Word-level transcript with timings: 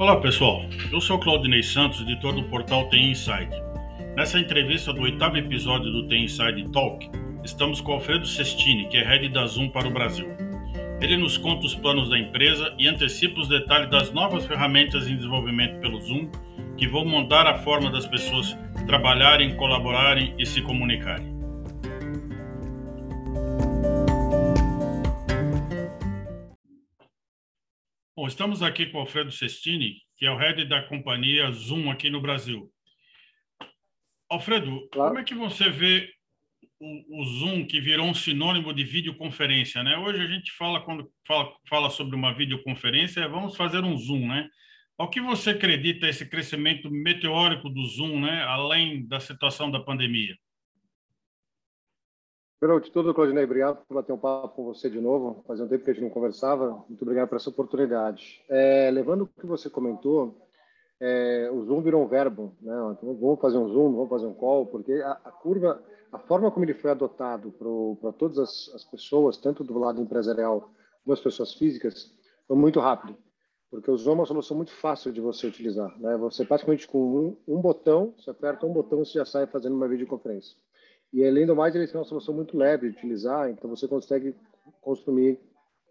Olá 0.00 0.14
pessoal, 0.20 0.64
eu 0.92 1.00
sou 1.00 1.18
Claudinei 1.18 1.60
Santos, 1.60 2.00
editor 2.02 2.32
do 2.32 2.44
portal 2.44 2.88
Tem 2.88 3.10
Inside. 3.10 3.50
Nessa 4.16 4.38
entrevista 4.38 4.92
do 4.92 5.02
oitavo 5.02 5.36
episódio 5.36 5.90
do 5.90 6.06
Tem 6.06 6.22
Inside 6.22 6.70
Talk, 6.70 7.10
estamos 7.42 7.80
com 7.80 7.94
Alfredo 7.94 8.24
Sestini, 8.24 8.86
que 8.86 8.96
é 8.96 9.02
head 9.02 9.28
da 9.28 9.44
Zoom 9.44 9.68
para 9.70 9.88
o 9.88 9.90
Brasil. 9.90 10.28
Ele 11.00 11.16
nos 11.16 11.36
conta 11.36 11.66
os 11.66 11.74
planos 11.74 12.10
da 12.10 12.16
empresa 12.16 12.72
e 12.78 12.86
antecipa 12.86 13.40
os 13.40 13.48
detalhes 13.48 13.90
das 13.90 14.12
novas 14.12 14.46
ferramentas 14.46 15.08
em 15.08 15.16
desenvolvimento 15.16 15.80
pelo 15.80 16.00
Zoom, 16.00 16.30
que 16.76 16.86
vão 16.86 17.04
mudar 17.04 17.48
a 17.48 17.58
forma 17.58 17.90
das 17.90 18.06
pessoas 18.06 18.56
trabalharem, 18.86 19.56
colaborarem 19.56 20.32
e 20.38 20.46
se 20.46 20.62
comunicarem. 20.62 21.37
Bom, 28.18 28.26
estamos 28.26 28.64
aqui 28.64 28.86
com 28.86 28.98
o 28.98 29.02
Alfredo 29.02 29.30
Sestini, 29.30 30.02
que 30.16 30.26
é 30.26 30.30
o 30.32 30.36
head 30.36 30.64
da 30.64 30.82
companhia 30.82 31.52
Zoom 31.52 31.88
aqui 31.88 32.10
no 32.10 32.20
Brasil. 32.20 32.68
Alfredo, 34.28 34.88
claro. 34.90 35.10
como 35.10 35.20
é 35.20 35.22
que 35.22 35.36
você 35.36 35.70
vê 35.70 36.10
o, 36.80 37.20
o, 37.20 37.24
Zoom 37.24 37.64
que 37.64 37.80
virou 37.80 38.08
um 38.08 38.14
sinônimo 38.14 38.74
de 38.74 38.82
videoconferência, 38.82 39.84
né? 39.84 39.96
Hoje 39.98 40.20
a 40.20 40.26
gente 40.26 40.50
fala 40.50 40.80
quando 40.80 41.08
fala, 41.24 41.54
fala 41.68 41.90
sobre 41.90 42.16
uma 42.16 42.34
videoconferência, 42.34 43.20
é 43.20 43.28
vamos 43.28 43.56
fazer 43.56 43.84
um 43.84 43.96
Zoom, 43.96 44.26
né? 44.26 44.48
Ao 44.98 45.08
que 45.08 45.20
você 45.20 45.50
acredita 45.50 46.08
esse 46.08 46.28
crescimento 46.28 46.90
meteórico 46.90 47.70
do 47.70 47.86
Zoom, 47.86 48.22
né? 48.22 48.42
Além 48.42 49.06
da 49.06 49.20
situação 49.20 49.70
da 49.70 49.78
pandemia? 49.78 50.36
Primeiro 52.60 52.82
de 52.82 52.90
tudo, 52.90 53.14
Claudinei, 53.14 53.44
obrigado 53.44 53.86
por 53.86 53.94
bater 53.94 54.12
um 54.12 54.18
papo 54.18 54.48
com 54.56 54.64
você 54.64 54.90
de 54.90 55.00
novo. 55.00 55.44
Fazia 55.46 55.64
um 55.64 55.68
tempo 55.68 55.84
que 55.84 55.90
a 55.92 55.94
gente 55.94 56.02
não 56.02 56.10
conversava. 56.10 56.84
Muito 56.88 57.02
obrigado 57.02 57.28
por 57.28 57.36
essa 57.36 57.50
oportunidade. 57.50 58.44
É, 58.48 58.90
levando 58.90 59.22
o 59.22 59.26
que 59.28 59.46
você 59.46 59.70
comentou, 59.70 60.36
é, 61.00 61.48
o 61.52 61.64
Zoom 61.64 61.82
virou 61.82 62.02
um 62.02 62.08
verbo. 62.08 62.56
Né? 62.60 62.74
Então, 62.96 63.14
vamos 63.14 63.40
fazer 63.40 63.58
um 63.58 63.68
Zoom, 63.68 63.92
vamos 63.92 64.08
fazer 64.08 64.26
um 64.26 64.34
call, 64.34 64.66
porque 64.66 64.92
a, 64.92 65.12
a 65.24 65.30
curva, 65.30 65.80
a 66.10 66.18
forma 66.18 66.50
como 66.50 66.64
ele 66.64 66.74
foi 66.74 66.90
adotado 66.90 67.52
para 68.00 68.12
todas 68.12 68.38
as, 68.40 68.74
as, 68.74 68.84
pessoas, 68.84 69.36
tanto 69.36 69.62
do 69.62 69.78
lado 69.78 70.02
empresarial 70.02 70.72
como 71.04 71.14
as 71.14 71.20
pessoas 71.20 71.54
físicas, 71.54 72.12
foi 72.48 72.56
muito 72.56 72.80
rápido. 72.80 73.16
Porque 73.70 73.88
o 73.88 73.96
Zoom 73.96 74.12
é 74.12 74.14
uma 74.14 74.26
solução 74.26 74.56
muito 74.56 74.72
fácil 74.72 75.12
de 75.12 75.20
você 75.20 75.46
utilizar. 75.46 75.96
Né? 76.00 76.16
Você 76.16 76.44
praticamente 76.44 76.88
com 76.88 76.98
um, 76.98 77.36
um 77.46 77.60
botão, 77.60 78.14
você 78.18 78.30
aperta 78.30 78.66
um 78.66 78.72
botão 78.72 79.02
e 79.02 79.04
já 79.04 79.24
sai 79.24 79.46
fazendo 79.46 79.76
uma 79.76 79.86
videoconferência. 79.86 80.56
E 81.12 81.24
além 81.24 81.46
do 81.46 81.56
mais, 81.56 81.74
ele 81.74 81.86
tem 81.86 81.96
uma 81.96 82.04
solução 82.04 82.34
muito 82.34 82.56
leve 82.56 82.88
de 82.88 82.96
utilizar, 82.96 83.50
então 83.50 83.68
você 83.68 83.88
consegue 83.88 84.34
construir 84.80 85.38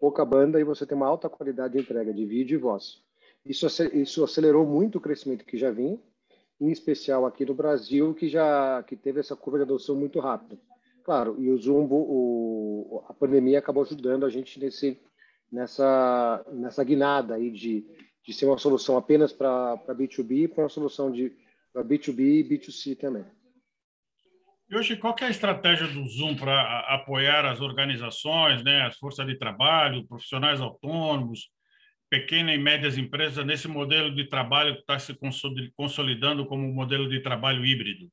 pouca 0.00 0.24
banda 0.24 0.60
e 0.60 0.64
você 0.64 0.86
tem 0.86 0.96
uma 0.96 1.06
alta 1.06 1.28
qualidade 1.28 1.74
de 1.74 1.80
entrega 1.80 2.12
de 2.12 2.24
vídeo 2.24 2.54
e 2.54 2.60
voz. 2.60 3.02
Isso, 3.44 3.66
isso 3.94 4.22
acelerou 4.22 4.66
muito 4.66 4.98
o 4.98 5.00
crescimento 5.00 5.44
que 5.44 5.56
já 5.56 5.70
vinha, 5.70 5.98
em 6.60 6.70
especial 6.70 7.26
aqui 7.26 7.44
no 7.44 7.54
Brasil, 7.54 8.14
que 8.14 8.28
já 8.28 8.82
que 8.82 8.96
teve 8.96 9.20
essa 9.20 9.34
curva 9.34 9.58
de 9.58 9.64
adoção 9.64 9.96
muito 9.96 10.20
rápida. 10.20 10.58
Claro, 11.04 11.36
e 11.38 11.50
o 11.50 11.56
Zumbo, 11.56 11.96
o, 11.96 13.02
a 13.08 13.14
pandemia 13.14 13.58
acabou 13.58 13.82
ajudando 13.82 14.26
a 14.26 14.28
gente 14.28 14.60
nesse, 14.60 15.00
nessa, 15.50 16.44
nessa 16.52 16.84
guinada 16.84 17.34
aí 17.34 17.50
de, 17.50 17.86
de 18.24 18.32
ser 18.32 18.46
uma 18.46 18.58
solução 18.58 18.96
apenas 18.96 19.32
para 19.32 19.78
B2B 19.88 20.48
para 20.48 20.64
uma 20.64 20.68
solução 20.68 21.10
de 21.10 21.32
para 21.72 21.84
B2B 21.84 22.20
e 22.20 22.44
B2C 22.44 22.98
também. 22.98 23.24
E 24.70 24.76
hoje, 24.76 24.96
qual 24.96 25.14
é 25.18 25.24
a 25.24 25.30
estratégia 25.30 25.86
do 25.86 26.06
Zoom 26.06 26.36
para 26.36 26.80
apoiar 26.94 27.46
as 27.46 27.58
organizações, 27.58 28.62
né, 28.62 28.82
as 28.82 28.98
forças 28.98 29.26
de 29.26 29.38
trabalho, 29.38 30.06
profissionais 30.06 30.60
autônomos, 30.60 31.50
pequenas 32.10 32.54
e 32.54 32.58
médias 32.58 32.98
empresas 32.98 33.46
nesse 33.46 33.66
modelo 33.66 34.14
de 34.14 34.28
trabalho 34.28 34.74
que 34.74 34.80
está 34.80 34.98
se 34.98 35.16
consolidando 35.74 36.46
como 36.46 36.66
um 36.66 36.74
modelo 36.74 37.08
de 37.08 37.20
trabalho 37.20 37.64
híbrido? 37.64 38.10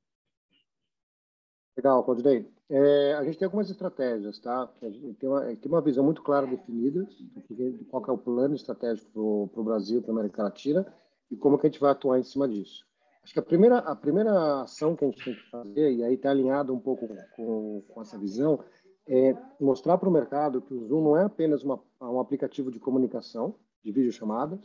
Legal, 1.75 2.01
Claudinei. 2.05 2.47
É, 2.69 3.15
a 3.15 3.23
gente 3.25 3.38
tem 3.38 3.45
algumas 3.45 3.69
estratégias, 3.69 4.39
tá? 4.39 4.69
A 4.81 4.89
gente 4.89 5.13
tem 5.15 5.29
uma, 5.29 5.41
tem 5.44 5.71
uma 5.71 5.81
visão 5.81 6.05
muito 6.05 6.23
clara 6.23 6.47
definida 6.47 7.05
de 7.49 7.85
qual 7.89 8.03
é 8.07 8.11
o 8.11 8.17
plano 8.17 8.55
estratégico 8.55 9.49
para 9.53 9.61
o 9.61 9.63
Brasil, 9.63 10.01
para 10.01 10.11
a 10.11 10.15
América 10.15 10.44
Latina 10.44 10.85
e 11.29 11.35
como 11.35 11.59
que 11.59 11.67
a 11.67 11.69
gente 11.69 11.81
vai 11.81 11.91
atuar 11.91 12.17
em 12.17 12.23
cima 12.23 12.47
disso. 12.47 12.85
Acho 13.25 13.34
que 13.34 13.40
a 13.40 13.41
primeira, 13.41 13.80
a 13.80 13.96
primeira 13.96 14.62
ação 14.62 14.96
que 14.96 15.03
a 15.03 15.08
gente 15.08 15.25
tem 15.25 15.34
que 15.34 15.50
fazer, 15.50 15.91
e 15.91 16.03
aí 16.03 16.13
está 16.13 16.30
alinhado 16.30 16.72
um 16.72 16.80
pouco 16.80 17.09
com, 17.36 17.81
com 17.88 18.00
essa 18.00 18.19
visão, 18.19 18.63
é 19.08 19.36
mostrar 19.59 19.97
para 19.97 20.08
o 20.08 20.12
mercado 20.12 20.62
que 20.62 20.72
o 20.72 20.86
Zoom 20.86 21.03
não 21.03 21.18
é 21.18 21.24
apenas 21.24 21.63
uma, 21.63 21.80
um 22.00 22.19
aplicativo 22.19 22.69
de 22.69 22.80
comunicação, 22.80 23.56
de 23.84 23.91
videochamada, 23.91 24.59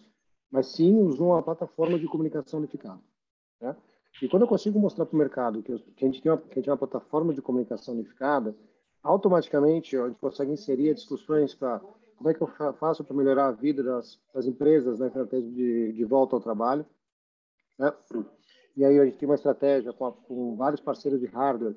mas 0.51 0.67
sim 0.67 0.95
o 0.95 1.11
Zoom 1.11 1.31
é 1.31 1.35
uma 1.37 1.43
plataforma 1.43 1.99
de 1.99 2.07
comunicação 2.07 2.59
unificada. 2.59 3.01
Né? 3.63 3.75
E 4.21 4.29
quando 4.29 4.43
eu 4.43 4.49
consigo 4.49 4.79
mostrar 4.79 5.07
para 5.07 5.15
o 5.15 5.19
mercado 5.19 5.63
que, 5.63 5.79
que, 5.79 6.05
a 6.05 6.09
gente 6.09 6.21
tem 6.21 6.31
uma, 6.31 6.37
que 6.37 6.53
a 6.53 6.55
gente 6.57 6.65
tem 6.65 6.71
uma 6.71 6.77
plataforma 6.77 7.33
de 7.33 7.41
comunicação 7.41 7.95
unificada, 7.95 8.55
automaticamente 9.03 9.97
a 9.97 10.07
gente 10.07 10.21
consegue 10.21 10.53
inserir 10.53 10.93
discussões 10.93 11.55
para 11.55 11.81
como 12.15 12.29
é 12.29 12.35
que 12.35 12.43
eu 12.43 12.75
faço 12.75 13.03
para 13.03 13.17
melhorar 13.17 13.47
a 13.47 13.53
vida 13.53 13.83
das, 13.83 14.21
das 14.35 14.45
empresas 14.45 14.99
na 14.99 15.09
né, 15.09 15.25
de, 15.31 15.95
de 15.95 16.05
volta 16.05 16.37
ao 16.37 16.43
trabalho. 16.43 16.85
Né? 17.79 17.91
E 18.77 18.85
aí 18.85 18.99
a 18.99 19.05
gente 19.05 19.19
tem 19.19 19.29
uma 19.29 19.35
estratégia 19.35 19.93
com, 19.93 20.07
a, 20.07 20.13
com 20.13 20.57
vários 20.57 20.81
parceiros 20.81 21.21
de 21.21 21.27
hardware 21.27 21.75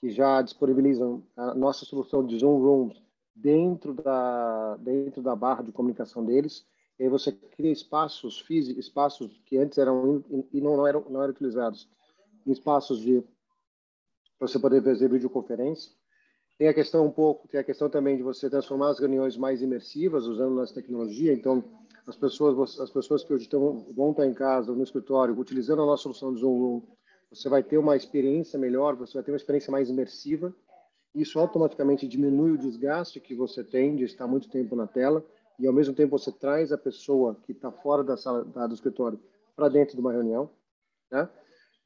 que 0.00 0.10
já 0.10 0.40
disponibilizam 0.40 1.22
a 1.36 1.54
nossa 1.54 1.84
solução 1.84 2.24
de 2.24 2.38
Zoom 2.38 2.58
Rooms 2.58 3.02
dentro 3.34 3.94
da 3.94 4.76
dentro 4.76 5.22
da 5.22 5.36
barra 5.36 5.62
de 5.62 5.72
comunicação 5.72 6.24
deles. 6.24 6.66
E 6.98 7.04
aí 7.04 7.08
você 7.08 7.32
cria 7.32 7.70
espaços 7.70 8.40
físicos, 8.40 8.86
espaços 8.86 9.40
que 9.46 9.58
antes 9.58 9.78
eram 9.78 10.24
e 10.52 10.60
não, 10.60 10.76
não 10.76 10.86
eram 10.86 11.04
não 11.08 11.22
eram 11.22 11.32
utilizados, 11.32 11.88
espaços 12.46 13.00
de 13.00 13.22
para 14.38 14.48
você 14.48 14.58
poder 14.58 14.82
fazer 14.82 15.10
videoconferência. 15.10 15.92
Tem 16.56 16.68
a 16.68 16.74
questão 16.74 17.06
um 17.06 17.10
pouco, 17.10 17.46
tem 17.46 17.60
a 17.60 17.64
questão 17.64 17.90
também 17.90 18.16
de 18.16 18.22
você 18.22 18.48
transformar 18.48 18.90
as 18.90 18.98
reuniões 18.98 19.36
mais 19.36 19.60
imersivas 19.62 20.26
usando 20.26 20.54
nossa 20.54 20.74
tecnologia. 20.74 21.32
Então, 21.32 21.62
as 22.06 22.16
pessoas, 22.16 22.80
as 22.80 22.90
pessoas 22.90 23.24
que 23.24 23.32
hoje 23.32 23.44
estão, 23.44 23.86
vão 23.94 24.10
estar 24.10 24.26
em 24.26 24.34
casa, 24.34 24.72
no 24.72 24.82
escritório, 24.82 25.38
utilizando 25.38 25.82
a 25.82 25.86
nossa 25.86 26.02
solução 26.02 26.32
de 26.32 26.40
Zoom 26.40 26.58
Room, 26.58 26.82
você 27.30 27.48
vai 27.48 27.62
ter 27.62 27.78
uma 27.78 27.96
experiência 27.96 28.58
melhor, 28.58 28.96
você 28.96 29.14
vai 29.14 29.22
ter 29.22 29.30
uma 29.30 29.36
experiência 29.36 29.70
mais 29.70 29.88
imersiva. 29.88 30.52
Isso 31.14 31.38
automaticamente 31.38 32.06
diminui 32.08 32.52
o 32.52 32.58
desgaste 32.58 33.20
que 33.20 33.34
você 33.34 33.62
tem 33.62 33.94
de 33.94 34.04
estar 34.04 34.26
muito 34.26 34.48
tempo 34.48 34.74
na 34.74 34.86
tela 34.86 35.24
e, 35.58 35.66
ao 35.66 35.72
mesmo 35.72 35.94
tempo, 35.94 36.18
você 36.18 36.32
traz 36.32 36.72
a 36.72 36.78
pessoa 36.78 37.36
que 37.44 37.52
está 37.52 37.70
fora 37.70 38.02
da 38.02 38.16
sala 38.16 38.44
da, 38.44 38.66
do 38.66 38.74
escritório 38.74 39.20
para 39.54 39.68
dentro 39.68 39.94
de 39.94 40.00
uma 40.00 40.12
reunião. 40.12 40.50
Né? 41.10 41.28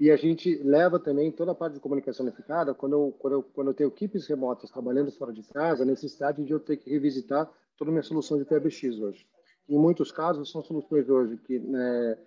E 0.00 0.10
a 0.10 0.16
gente 0.16 0.56
leva 0.62 0.98
também 0.98 1.30
toda 1.30 1.52
a 1.52 1.54
parte 1.54 1.74
de 1.74 1.80
comunicação 1.80 2.24
unificada, 2.24 2.72
quando 2.72 2.94
eu, 2.94 3.14
quando 3.18 3.32
eu, 3.34 3.42
quando 3.42 3.68
eu 3.68 3.74
tenho 3.74 3.88
equipes 3.88 4.26
remotas 4.26 4.70
trabalhando 4.70 5.12
fora 5.12 5.32
de 5.32 5.42
casa, 5.42 5.82
a 5.82 5.86
necessidade 5.86 6.42
de 6.42 6.52
eu 6.52 6.60
ter 6.60 6.78
que 6.78 6.90
revisitar 6.90 7.50
toda 7.76 7.90
a 7.90 7.92
minha 7.92 8.02
solução 8.02 8.38
de 8.38 8.44
PBX 8.44 8.98
hoje 8.98 9.26
em 9.68 9.78
muitos 9.78 10.12
casos, 10.12 10.50
são 10.50 10.62
soluções 10.62 11.08
hoje 11.08 11.36
que 11.38 11.58
né, 11.58 12.18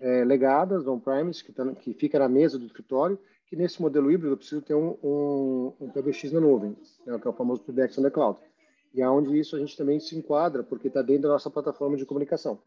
é, 0.00 0.24
legadas, 0.24 0.86
on-premise, 0.86 1.42
que, 1.42 1.52
tá, 1.52 1.74
que 1.74 1.92
fica 1.94 2.18
na 2.18 2.28
mesa 2.28 2.58
do 2.58 2.66
escritório, 2.66 3.18
que 3.46 3.56
nesse 3.56 3.80
modelo 3.80 4.10
híbrido 4.10 4.32
eu 4.32 4.36
preciso 4.36 4.62
ter 4.62 4.74
um, 4.74 4.96
um, 5.02 5.72
um 5.80 5.90
PBX 5.90 6.32
na 6.32 6.40
nuvem, 6.40 6.76
né, 7.06 7.18
que 7.18 7.26
é 7.26 7.30
o 7.30 7.34
famoso 7.34 7.62
PBX 7.62 7.98
on 7.98 8.02
the 8.02 8.10
cloud. 8.10 8.38
E 8.94 9.02
é 9.02 9.06
isso 9.36 9.56
a 9.56 9.58
gente 9.58 9.76
também 9.76 10.00
se 10.00 10.16
enquadra, 10.16 10.62
porque 10.62 10.88
está 10.88 11.02
dentro 11.02 11.24
da 11.24 11.28
nossa 11.30 11.50
plataforma 11.50 11.96
de 11.96 12.06
comunicação. 12.06 12.58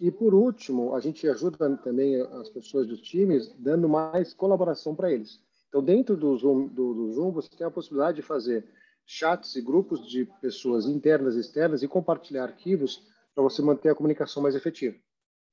E 0.00 0.10
por 0.10 0.34
último, 0.34 0.94
a 0.94 1.00
gente 1.00 1.26
ajuda 1.28 1.76
também 1.78 2.20
as 2.20 2.50
pessoas 2.50 2.86
dos 2.86 3.00
times, 3.00 3.54
dando 3.58 3.88
mais 3.88 4.34
colaboração 4.34 4.94
para 4.94 5.10
eles. 5.10 5.40
Então, 5.68 5.82
dentro 5.82 6.16
do 6.16 6.36
Zoom, 6.36 6.66
do, 6.66 6.94
do 6.94 7.12
Zoom, 7.12 7.30
você 7.30 7.48
tem 7.56 7.66
a 7.66 7.70
possibilidade 7.70 8.16
de 8.16 8.22
fazer 8.22 8.66
chats 9.06 9.54
e 9.54 9.62
grupos 9.62 10.06
de 10.06 10.26
pessoas 10.40 10.86
internas 10.86 11.36
e 11.36 11.40
externas 11.40 11.82
e 11.82 11.88
compartilhar 11.88 12.44
arquivos 12.44 13.06
para 13.36 13.44
você 13.44 13.60
manter 13.60 13.90
a 13.90 13.94
comunicação 13.94 14.42
mais 14.42 14.54
efetiva. 14.54 14.96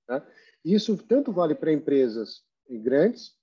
Né? 0.09 0.25
Isso 0.63 0.95
tanto 0.97 1.33
vale 1.33 1.53
para 1.53 1.74
empresas 1.74 2.41
grandes, 2.69 3.33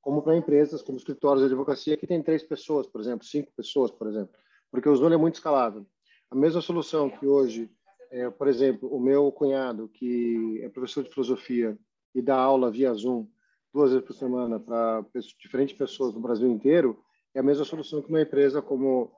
como 0.00 0.22
para 0.22 0.36
empresas 0.36 0.80
como 0.80 0.96
escritórios 0.96 1.40
de 1.40 1.52
advocacia 1.52 1.96
que 1.96 2.06
tem 2.06 2.22
três 2.22 2.44
pessoas, 2.44 2.86
por 2.86 3.00
exemplo, 3.00 3.26
cinco 3.26 3.52
pessoas, 3.56 3.90
por 3.90 4.06
exemplo, 4.06 4.32
porque 4.70 4.88
o 4.88 4.94
Zoom 4.94 5.12
é 5.12 5.16
muito 5.16 5.34
escalável. 5.34 5.84
A 6.30 6.36
mesma 6.36 6.60
solução 6.60 7.10
que 7.10 7.26
hoje, 7.26 7.68
é, 8.12 8.30
por 8.30 8.46
exemplo, 8.46 8.88
o 8.88 9.00
meu 9.00 9.30
cunhado, 9.32 9.88
que 9.88 10.60
é 10.62 10.68
professor 10.68 11.02
de 11.02 11.10
filosofia 11.10 11.76
e 12.14 12.22
dá 12.22 12.36
aula 12.36 12.70
via 12.70 12.94
Zoom 12.94 13.28
duas 13.74 13.90
vezes 13.90 14.06
por 14.06 14.14
semana 14.14 14.60
para 14.60 15.04
diferentes 15.40 15.76
pessoas 15.76 16.14
no 16.14 16.20
Brasil 16.20 16.48
inteiro, 16.48 17.02
é 17.34 17.40
a 17.40 17.42
mesma 17.42 17.64
solução 17.64 18.02
que 18.02 18.08
uma 18.08 18.22
empresa 18.22 18.62
como 18.62 19.12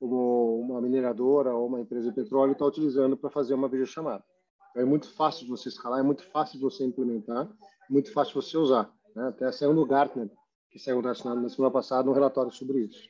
como 0.00 0.58
uma 0.62 0.80
mineradora 0.80 1.54
ou 1.54 1.68
uma 1.68 1.80
empresa 1.80 2.08
de 2.08 2.14
petróleo 2.14 2.52
está 2.52 2.64
utilizando 2.64 3.18
para 3.18 3.28
fazer 3.28 3.52
uma 3.52 3.68
videochamada. 3.68 4.24
Então, 4.70 4.82
é 4.82 4.86
muito 4.86 5.12
fácil 5.12 5.44
de 5.44 5.50
você 5.50 5.68
escalar, 5.68 6.00
é 6.00 6.02
muito 6.02 6.24
fácil 6.24 6.58
de 6.58 6.64
você 6.64 6.84
implementar, 6.84 7.46
é 7.46 7.92
muito 7.92 8.10
fácil 8.10 8.40
de 8.40 8.46
você 8.46 8.56
usar. 8.56 8.90
Né? 9.14 9.28
Até 9.28 9.52
saiu 9.52 9.74
no 9.74 9.84
Gartner, 9.84 10.30
que 10.70 10.78
saiu 10.78 11.02
na 11.02 11.14
semana 11.14 11.70
passada, 11.70 12.08
um 12.08 12.14
relatório 12.14 12.50
sobre 12.50 12.84
isso. 12.84 13.06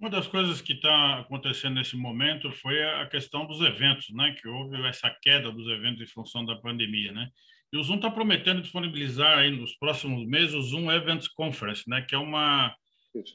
Uma 0.00 0.08
das 0.08 0.26
coisas 0.26 0.62
que 0.62 0.72
está 0.72 1.20
acontecendo 1.20 1.74
nesse 1.74 1.94
momento 1.94 2.50
foi 2.50 2.82
a 2.82 3.06
questão 3.06 3.46
dos 3.46 3.60
eventos, 3.60 4.06
né? 4.14 4.34
Que 4.40 4.48
houve 4.48 4.82
essa 4.86 5.14
queda 5.20 5.52
dos 5.52 5.68
eventos 5.68 6.00
em 6.00 6.10
função 6.10 6.42
da 6.42 6.56
pandemia, 6.56 7.12
né? 7.12 7.28
E 7.70 7.76
o 7.76 7.82
Zoom 7.82 7.96
está 7.96 8.10
prometendo 8.10 8.62
disponibilizar 8.62 9.38
aí 9.38 9.50
nos 9.50 9.76
próximos 9.76 10.26
meses 10.26 10.54
o 10.54 10.62
Zoom 10.62 10.90
Events 10.90 11.28
Conference, 11.28 11.82
né? 11.86 12.00
Que 12.00 12.14
é 12.14 12.18
uma 12.18 12.74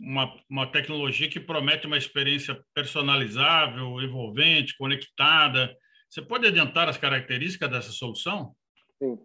uma, 0.01 0.35
uma 0.49 0.71
tecnologia 0.71 1.29
que 1.29 1.39
promete 1.39 1.87
uma 1.87 1.97
experiência 1.97 2.63
personalizável, 2.73 4.01
envolvente, 4.01 4.77
conectada. 4.77 5.75
Você 6.09 6.21
pode 6.21 6.47
adiantar 6.47 6.87
as 6.87 6.97
características 6.97 7.69
dessa 7.69 7.91
solução? 7.91 8.55
Sim. 8.99 9.19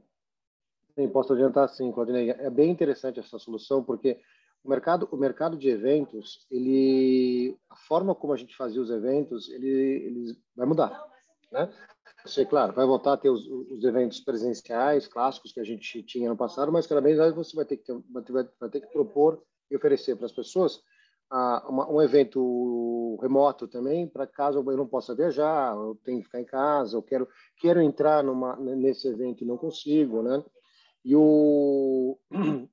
Sim, 0.94 1.08
posso 1.08 1.32
adiantar 1.32 1.68
sim, 1.68 1.92
Claudinei. 1.92 2.30
É 2.30 2.50
bem 2.50 2.70
interessante 2.70 3.20
essa 3.20 3.38
solução, 3.38 3.82
porque 3.82 4.18
o 4.62 4.68
mercado, 4.68 5.08
o 5.10 5.16
mercado 5.16 5.56
de 5.56 5.68
eventos, 5.68 6.46
ele, 6.50 7.56
a 7.70 7.76
forma 7.76 8.14
como 8.14 8.32
a 8.32 8.36
gente 8.36 8.56
fazia 8.56 8.80
os 8.80 8.90
eventos, 8.90 9.48
ele, 9.48 9.68
ele 9.68 10.38
vai 10.54 10.66
mudar, 10.66 11.02
né? 11.50 11.72
Você, 12.24 12.44
claro, 12.44 12.74
vai 12.74 12.84
voltar 12.84 13.14
a 13.14 13.16
ter 13.16 13.30
os, 13.30 13.46
os, 13.46 13.82
eventos 13.82 14.20
presenciais 14.20 15.08
clássicos 15.08 15.52
que 15.52 15.60
a 15.60 15.64
gente 15.64 16.02
tinha 16.02 16.28
no 16.28 16.36
passado, 16.36 16.70
mas 16.70 16.86
cada 16.86 17.00
vez 17.00 17.16
mais 17.16 17.34
você 17.34 17.56
vai 17.56 17.64
ter 17.64 17.78
que 17.78 17.84
ter, 17.84 17.98
vai, 18.10 18.46
vai 18.60 18.68
ter 18.68 18.80
que 18.82 18.92
propor 18.92 19.42
e 19.70 19.76
oferecer 19.76 20.16
para 20.16 20.26
as 20.26 20.32
pessoas 20.32 20.76
uh, 21.32 21.68
uma, 21.68 21.90
um 21.90 22.02
evento 22.02 23.18
remoto 23.20 23.68
também, 23.68 24.08
para 24.08 24.26
caso 24.26 24.58
eu 24.58 24.76
não 24.76 24.86
possa 24.86 25.14
viajar, 25.14 25.74
eu 25.74 25.98
tenho 26.04 26.18
que 26.18 26.24
ficar 26.24 26.40
em 26.40 26.44
casa, 26.44 26.96
eu 26.96 27.02
quero 27.02 27.28
quero 27.58 27.80
entrar 27.80 28.24
numa 28.24 28.56
nesse 28.56 29.08
evento 29.08 29.44
e 29.44 29.46
não 29.46 29.56
consigo, 29.56 30.22
né? 30.22 30.42
E 31.04 31.14
o 31.14 32.18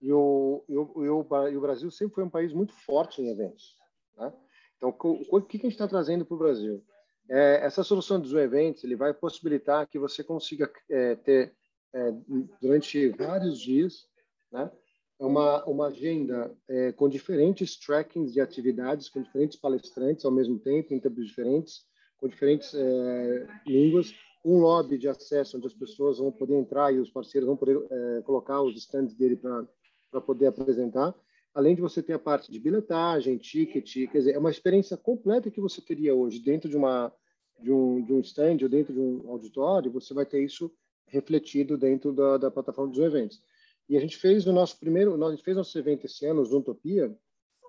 e 0.00 0.12
o, 0.12 0.64
e 0.68 0.76
o, 0.76 1.04
e 1.48 1.56
o, 1.56 1.60
Brasil 1.60 1.90
sempre 1.90 2.14
foi 2.14 2.24
um 2.24 2.30
país 2.30 2.52
muito 2.52 2.72
forte 2.72 3.20
em 3.20 3.28
eventos. 3.28 3.76
Né? 4.16 4.32
Então, 4.76 4.90
o, 4.90 5.36
o 5.36 5.42
que 5.42 5.56
a 5.56 5.60
gente 5.60 5.72
está 5.72 5.88
trazendo 5.88 6.24
para 6.24 6.34
o 6.34 6.38
Brasil? 6.38 6.84
É, 7.28 7.64
essa 7.64 7.82
solução 7.82 8.20
dos 8.20 8.32
eventos 8.32 8.84
ele 8.84 8.96
vai 8.96 9.12
possibilitar 9.12 9.86
que 9.86 9.98
você 9.98 10.24
consiga 10.24 10.70
é, 10.88 11.14
ter 11.16 11.52
é, 11.92 12.12
durante 12.60 13.08
vários 13.10 13.60
dias, 13.60 14.08
né, 14.50 14.70
uma 15.18 15.64
uma 15.64 15.86
agenda 15.88 16.54
é, 16.68 16.92
com 16.92 17.08
diferentes 17.08 17.76
trackings 17.76 18.32
de 18.32 18.40
atividades, 18.40 19.08
com 19.08 19.22
diferentes 19.22 19.58
palestrantes 19.58 20.24
ao 20.24 20.30
mesmo 20.30 20.58
tempo, 20.58 20.94
em 20.94 21.00
tempos 21.00 21.26
diferentes, 21.26 21.86
com 22.18 22.28
diferentes 22.28 22.72
é, 22.74 23.46
línguas, 23.66 24.14
um 24.44 24.58
lobby 24.58 24.96
de 24.96 25.08
acesso 25.08 25.56
onde 25.56 25.66
as 25.66 25.74
pessoas 25.74 26.18
vão 26.18 26.30
poder 26.30 26.54
entrar 26.54 26.94
e 26.94 26.98
os 26.98 27.10
parceiros 27.10 27.46
vão 27.46 27.56
poder 27.56 27.78
é, 27.90 28.22
colocar 28.22 28.62
os 28.62 28.76
stands 28.76 29.14
dele 29.14 29.36
para 29.36 30.20
poder 30.20 30.46
apresentar. 30.46 31.14
Além 31.54 31.74
de 31.74 31.80
você 31.80 32.02
ter 32.02 32.12
a 32.12 32.18
parte 32.18 32.52
de 32.52 32.60
bilhetagem, 32.60 33.36
ticket, 33.36 34.10
quer 34.10 34.18
dizer, 34.18 34.34
é 34.34 34.38
uma 34.38 34.50
experiência 34.50 34.96
completa 34.96 35.50
que 35.50 35.60
você 35.60 35.80
teria 35.80 36.14
hoje 36.14 36.38
dentro 36.38 36.68
de 36.68 36.76
uma 36.76 37.12
de 37.60 37.72
um, 37.72 38.00
de 38.04 38.12
um 38.12 38.20
stand 38.20 38.58
ou 38.62 38.68
dentro 38.68 38.92
de 38.92 39.00
um 39.00 39.28
auditório, 39.28 39.90
você 39.90 40.14
vai 40.14 40.24
ter 40.24 40.44
isso 40.44 40.70
refletido 41.06 41.76
dentro 41.76 42.12
da, 42.12 42.36
da 42.36 42.50
plataforma 42.50 42.92
dos 42.92 43.00
eventos. 43.00 43.42
E 43.88 43.96
a 43.96 44.00
gente 44.00 44.16
fez 44.16 44.46
o 44.46 44.52
nosso 44.52 44.78
primeiro, 44.78 45.16
nós 45.16 45.30
a 45.30 45.34
gente 45.34 45.44
fez 45.44 45.56
nosso 45.56 45.76
evento 45.78 46.04
esse 46.04 46.26
ano, 46.26 46.42
o 46.42 46.44
Zoomtopia, 46.44 47.16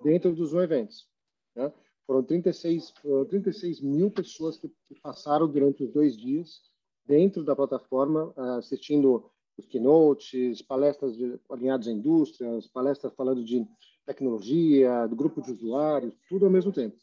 dentro 0.02 0.34
dos 0.34 0.50
Zoom 0.50 0.60
Eventos. 0.60 1.08
Né? 1.56 1.72
Foram 2.06 2.22
36, 2.22 2.90
foram 3.00 3.24
36 3.24 3.80
mil 3.80 4.10
pessoas 4.10 4.58
que, 4.58 4.70
passaram 5.02 5.48
durante 5.48 5.82
os 5.82 5.92
dois 5.92 6.16
dias 6.16 6.60
dentro 7.06 7.42
da 7.42 7.56
plataforma, 7.56 8.32
assistindo 8.58 9.30
os 9.56 9.66
keynotes, 9.66 10.62
palestras 10.62 11.16
alinhadas 11.50 11.88
à 11.88 11.90
indústria, 11.90 12.58
palestras 12.72 13.12
falando 13.14 13.42
de 13.42 13.66
tecnologia, 14.06 15.06
do 15.06 15.16
grupo 15.16 15.40
de 15.40 15.52
usuários, 15.52 16.14
tudo 16.28 16.44
ao 16.44 16.50
mesmo 16.50 16.72
tempo. 16.72 16.96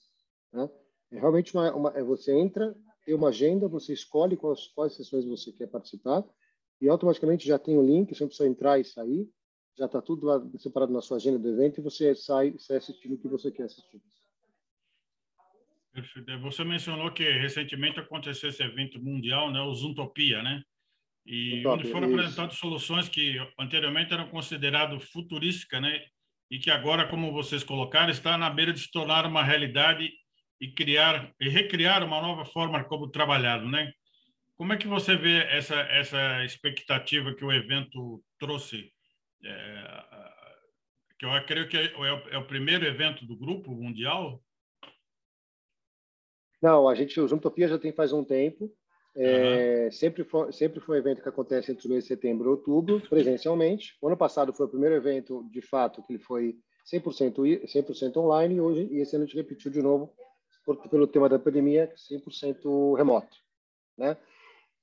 Né? 0.54 0.70
É 1.12 1.20
realmente 1.20 1.54
uma, 1.54 1.74
uma 1.74 1.90
é 1.92 2.04
você 2.04 2.34
entra, 2.34 2.76
tem 3.06 3.16
uma 3.16 3.30
agenda, 3.30 3.68
você 3.68 3.94
escolhe 3.94 4.38
quais, 4.38 4.68
quais 4.68 4.94
sessões 4.94 5.26
você 5.26 5.52
quer 5.52 5.68
participar 5.68 6.24
e 6.82 6.88
automaticamente 6.88 7.48
já 7.48 7.58
tem 7.58 7.78
o 7.78 7.86
link, 7.86 8.14
você 8.14 8.24
não 8.24 8.28
precisa 8.28 8.50
entrar 8.50 8.80
e 8.80 8.84
sair, 8.84 9.28
já 9.78 9.86
está 9.86 10.02
tudo 10.02 10.28
separado 10.58 10.92
na 10.92 11.02
sua 11.02 11.18
agenda 11.18 11.38
do 11.38 11.50
evento 11.50 11.80
e 11.80 11.84
você 11.84 12.16
sai, 12.16 12.56
sai 12.58 12.78
assistindo 12.78 13.16
o 13.16 13.18
que 13.18 13.28
você 13.28 13.52
quer 13.52 13.64
assistir. 13.64 14.02
Perfeito. 15.94 16.40
Você 16.42 16.64
mencionou 16.64 17.12
que 17.12 17.24
recentemente 17.24 18.00
aconteceu 18.00 18.50
esse 18.50 18.62
evento 18.64 19.00
mundial, 19.04 19.52
né, 19.52 19.60
o 19.62 19.74
Zoomtopia, 19.74 20.44
né? 20.44 20.64
E 21.26 21.66
onde 21.68 21.92
foram 21.92 22.08
apresentadas 22.08 22.56
soluções 22.56 23.10
que 23.10 23.36
anteriormente 23.60 24.14
eram 24.14 24.30
consideradas 24.30 25.04
futurísticas, 25.06 25.82
né? 25.82 26.06
E 26.50 26.58
que 26.60 26.72
agora, 26.72 27.08
como 27.08 27.34
vocês 27.34 27.64
colocaram, 27.64 28.10
está 28.10 28.38
na 28.38 28.50
beira 28.50 28.72
de 28.72 28.80
se 28.80 28.90
tornar 28.90 29.26
uma 29.26 29.44
realidade 29.44 30.10
e 30.62 30.72
criar 30.72 31.34
e 31.40 31.50
recriar 31.50 32.04
uma 32.04 32.22
nova 32.22 32.46
forma 32.46 32.84
como 32.86 33.10
trabalhado, 33.10 33.68
né? 33.68 33.92
Como 34.58 34.74
é 34.74 34.78
que 34.78 34.88
você 34.88 35.16
vê 35.16 35.44
essa 35.44 35.76
essa 35.76 36.44
expectativa 36.44 37.34
que 37.34 37.46
o 37.46 37.52
evento 37.52 38.24
trouxe? 38.40 38.92
É, 39.44 40.08
que 41.20 41.26
eu 41.26 41.30
creio 41.46 41.68
que 41.68 41.78
é, 41.78 41.94
é 42.32 42.38
o 42.38 42.48
primeiro 42.48 42.86
evento 42.86 43.26
do 43.26 43.38
grupo 43.38 43.72
mundial. 43.72 44.42
Não, 46.62 46.90
a 46.90 46.96
gente 46.96 47.20
o 47.20 47.28
Zoomtopia 47.28 47.68
já 47.68 47.78
tem 47.78 47.92
faz 47.92 48.12
um 48.12 48.24
tempo. 48.24 48.72
É, 49.16 49.86
uhum. 49.86 49.92
sempre, 49.92 50.24
foi, 50.24 50.52
sempre 50.52 50.80
foi 50.80 50.98
um 50.98 51.00
evento 51.00 51.24
que 51.24 51.30
acontece 51.30 51.72
entre 51.72 51.84
os 51.84 51.90
meses 51.90 52.04
de 52.04 52.10
setembro 52.10 52.46
e 52.46 52.52
outubro, 52.52 53.02
presencialmente. 53.10 53.98
O 54.00 54.08
ano 54.08 54.18
passado 54.18 54.54
foi 54.54 54.68
o 54.68 54.70
primeiro 54.70 54.94
evento, 54.94 55.48
de 55.52 55.62
fato, 55.62 56.04
que 56.04 56.14
ele 56.14 56.24
foi 56.24 56.56
100%, 56.94 57.68
100 57.68 58.18
online, 58.18 58.56
e, 58.56 58.62
hoje, 58.62 58.88
e 58.92 59.00
esse 59.00 59.16
ano 59.16 59.26
a 59.26 59.28
gente 59.28 59.36
repetiu 59.36 59.72
de 59.72 59.82
novo, 59.82 60.14
por, 60.64 60.78
pelo 60.88 61.08
tema 61.08 61.28
da 61.28 61.40
pandemia, 61.40 61.92
100% 61.96 62.96
remoto. 62.96 63.36
Né? 63.98 64.16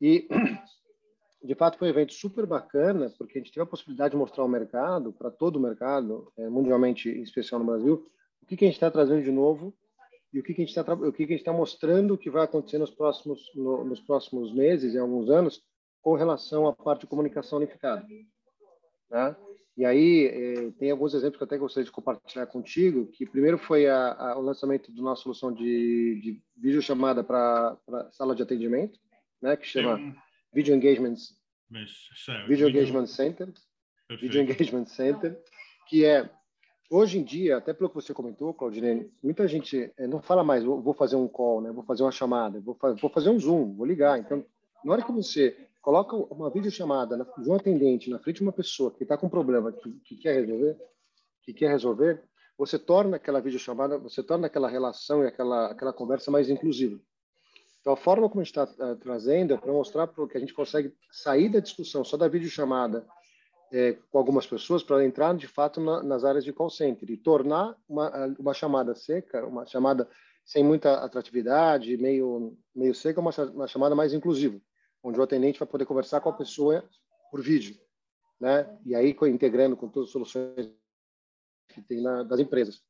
E, 0.01 0.29
de 1.43 1.55
fato, 1.55 1.79
foi 1.79 1.89
um 1.89 1.91
evento 1.91 2.13
super 2.13 2.47
bacana, 2.47 3.13
porque 3.19 3.39
a 3.39 3.41
gente 3.41 3.53
teve 3.53 3.63
a 3.63 3.67
possibilidade 3.67 4.13
de 4.13 4.17
mostrar 4.17 4.43
ao 4.43 4.49
mercado, 4.49 5.13
para 5.13 5.31
todo 5.31 5.57
o 5.57 5.61
mercado, 5.61 6.33
é, 6.37 6.49
mundialmente, 6.49 7.09
em 7.09 7.23
especial 7.23 7.59
no 7.59 7.67
Brasil, 7.67 8.07
o 8.43 8.47
que, 8.47 8.57
que 8.57 8.65
a 8.65 8.69
gente 8.69 8.77
está 8.77 8.91
trazendo 8.91 9.23
de 9.23 9.33
novo 9.33 9.75
e 10.33 10.41
o 10.41 10.43
que, 10.43 10.53
que 10.53 10.63
a 10.63 10.65
gente 10.67 10.77
está 10.77 10.93
o 10.93 11.13
que, 11.13 11.23
está 11.33 11.53
mostrando 11.53 12.19
que 12.19 12.29
vai 12.29 12.45
acontecer 12.45 12.77
nos 12.77 12.91
próximos 12.91 13.51
no, 13.55 13.85
nos 13.85 14.01
próximos 14.01 14.53
meses 14.53 14.93
e 14.93 14.99
alguns 14.99 15.31
anos 15.31 15.63
com 16.03 16.15
relação 16.15 16.67
à 16.67 16.73
parte 16.75 17.03
de 17.03 17.07
comunicação 17.07 17.59
unificada, 17.59 18.05
né? 19.11 19.35
E 19.77 19.85
aí 19.85 20.27
eh, 20.27 20.71
tem 20.79 20.91
alguns 20.91 21.15
exemplos 21.15 21.37
que 21.37 21.43
eu 21.43 21.47
até 21.47 21.59
gostaria 21.59 21.85
de 21.85 21.91
compartilhar 21.91 22.47
contigo. 22.47 23.07
Que 23.07 23.27
primeiro 23.27 23.59
foi 23.59 23.89
a, 23.89 24.13
a, 24.13 24.39
o 24.39 24.41
lançamento 24.41 24.93
da 24.93 25.03
nossa 25.03 25.23
solução 25.23 25.53
de, 25.53 26.21
de 26.21 26.43
videochamada 26.57 27.25
para 27.25 27.77
sala 28.13 28.37
de 28.37 28.43
atendimento, 28.43 29.01
né? 29.41 29.57
Que 29.57 29.67
chama 29.67 29.97
um... 29.97 30.15
Video 30.53 30.75
Engagement 30.75 31.17
Video 32.47 32.69
Engagement 32.69 33.07
Center, 33.07 33.53
Perfeito. 34.07 34.21
Video 34.21 34.43
Engagement 34.43 34.87
Center, 34.87 35.39
que 35.89 36.05
é 36.05 36.31
Hoje 36.91 37.19
em 37.19 37.25
dia, 37.25 37.57
até 37.57 37.73
pelo 37.73 37.89
que 37.89 37.95
você 37.95 38.13
comentou, 38.13 38.53
Claudinei, 38.53 39.11
muita 39.23 39.49
gente 39.49 39.93
é, 39.97 40.07
não 40.07 40.21
fala 40.21 40.45
mais, 40.45 40.63
vou 40.63 40.93
fazer 40.93 41.17
um 41.17 41.27
call, 41.27 41.63
né? 41.63 41.73
vou 41.73 41.83
fazer 41.83 42.03
uma 42.03 42.13
chamada, 42.13 42.61
vou, 42.61 42.77
vou 43.01 43.11
fazer 43.11 43.31
um 43.31 43.39
Zoom, 43.41 43.75
vou 43.75 43.87
ligar. 43.87 44.19
Então, 44.19 44.45
na 44.85 44.93
hora 44.93 45.03
que 45.03 45.11
você 45.11 45.57
coloca 45.81 46.15
uma 46.15 46.51
videochamada 46.51 47.17
de 47.39 47.51
um 47.51 47.55
atendente 47.55 48.11
na 48.11 48.19
frente 48.19 48.37
de 48.37 48.43
uma 48.43 48.53
pessoa 48.53 48.93
que 48.93 49.03
está 49.03 49.17
com 49.17 49.27
um 49.27 49.31
problema, 49.31 49.73
que, 49.73 49.91
que, 50.05 50.17
quer 50.17 50.35
resolver, 50.35 50.77
que 51.43 51.55
quer 51.55 51.71
resolver, 51.71 52.23
você 52.57 52.79
torna 52.79 53.17
aquela 53.17 53.41
videochamada, 53.41 53.99
você 53.99 54.23
torna 54.23 54.47
aquela 54.47 54.69
relação 54.69 55.25
e 55.25 55.27
aquela, 55.27 55.73
aquela 55.73 55.93
conversa 55.93 56.31
mais 56.31 56.51
inclusiva. 56.51 57.01
Então, 57.85 57.93
a 57.93 57.97
forma 57.99 58.31
como 58.31 58.41
a 58.41 58.45
gente 58.45 58.59
está 58.59 58.65
uh, 58.65 58.97
trazendo 58.97 59.53
é 59.53 59.59
para 59.59 59.71
mostrar 59.71 60.09
que 60.09 60.39
a 60.39 60.41
gente 60.41 60.55
consegue 60.55 60.97
sair 61.13 61.51
da 61.51 61.61
discussão 61.61 62.03
só 62.03 62.17
da 62.17 62.27
videochamada 62.27 63.07
é, 63.71 63.93
com 64.11 64.17
algumas 64.17 64.47
pessoas 64.47 64.83
para 64.83 65.05
entrar 65.05 65.37
de 65.37 65.47
fato 65.47 65.83
na, 65.83 66.03
nas 66.03 66.25
áreas 66.25 66.45
de 66.45 66.53
call 66.53 66.71
center 66.71 67.11
e 67.11 67.19
tornar 67.19 67.77
uma, 67.87 68.35
uma 68.39 68.55
chamada 68.55 68.95
seca, 68.95 69.45
uma 69.45 69.67
chamada 69.67 70.09
sem 70.47 70.65
muita 70.65 71.05
atratividade, 71.05 71.95
meio 71.99 72.57
meio 72.75 72.95
seca, 72.95 73.21
uma, 73.21 73.33
uma 73.53 73.67
chamada 73.67 73.95
mais 73.95 74.15
inclusiva, 74.15 74.59
onde 75.03 75.21
o 75.21 75.23
atendente 75.23 75.59
vai 75.59 75.69
poder 75.69 75.85
conversar 75.85 76.23
com 76.23 76.31
a 76.31 76.35
pessoa 76.35 76.89
por 77.31 77.43
vídeo, 77.43 77.79
né? 78.41 78.67
E 78.87 78.95
aí 78.95 79.15
integrando 79.25 79.77
com 79.77 79.91
todas 79.91 80.09
as 80.09 80.13
soluções 80.13 80.73
que 81.69 81.83
tem 81.83 82.01
na, 82.01 82.23
das 82.23 82.41
empresas. 82.41 82.83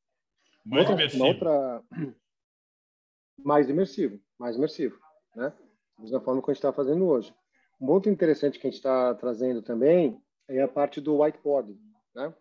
Mais 0.64 0.88
outra, 0.88 0.94
imersivo. 0.94 1.24
outra 1.24 1.84
mais 3.38 3.68
imersivo, 3.68 4.20
mais 4.38 4.56
imersivo, 4.56 4.98
né? 5.34 5.52
Da 5.96 6.02
mesma 6.02 6.20
forma 6.20 6.42
que 6.42 6.50
a 6.50 6.54
gente 6.54 6.58
está 6.58 6.72
fazendo 6.72 7.06
hoje. 7.06 7.34
Um 7.80 7.86
ponto 7.86 8.08
interessante 8.08 8.58
que 8.58 8.66
a 8.66 8.70
gente 8.70 8.78
está 8.78 9.14
trazendo 9.14 9.62
também 9.62 10.20
é 10.48 10.62
a 10.62 10.68
parte 10.68 11.00
do 11.00 11.20
whiteboarding, 11.20 11.78
né? 12.14 12.34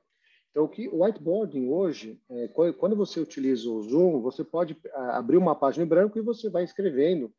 Então, 0.51 0.65
o 0.65 0.69
que 0.69 0.87
o 0.87 1.03
whiteboarding 1.03 1.67
hoje, 1.67 2.21
é, 2.29 2.47
quando 2.77 2.95
você 2.95 3.19
utiliza 3.19 3.67
o 3.69 3.81
Zoom, 3.81 4.21
você 4.21 4.43
pode 4.43 4.77
abrir 4.93 5.37
uma 5.37 5.55
página 5.55 5.83
em 5.83 5.87
branco 5.87 6.17
e 6.17 6.21
você 6.21 6.47
vai 6.47 6.63
escrevendo, 6.63 7.33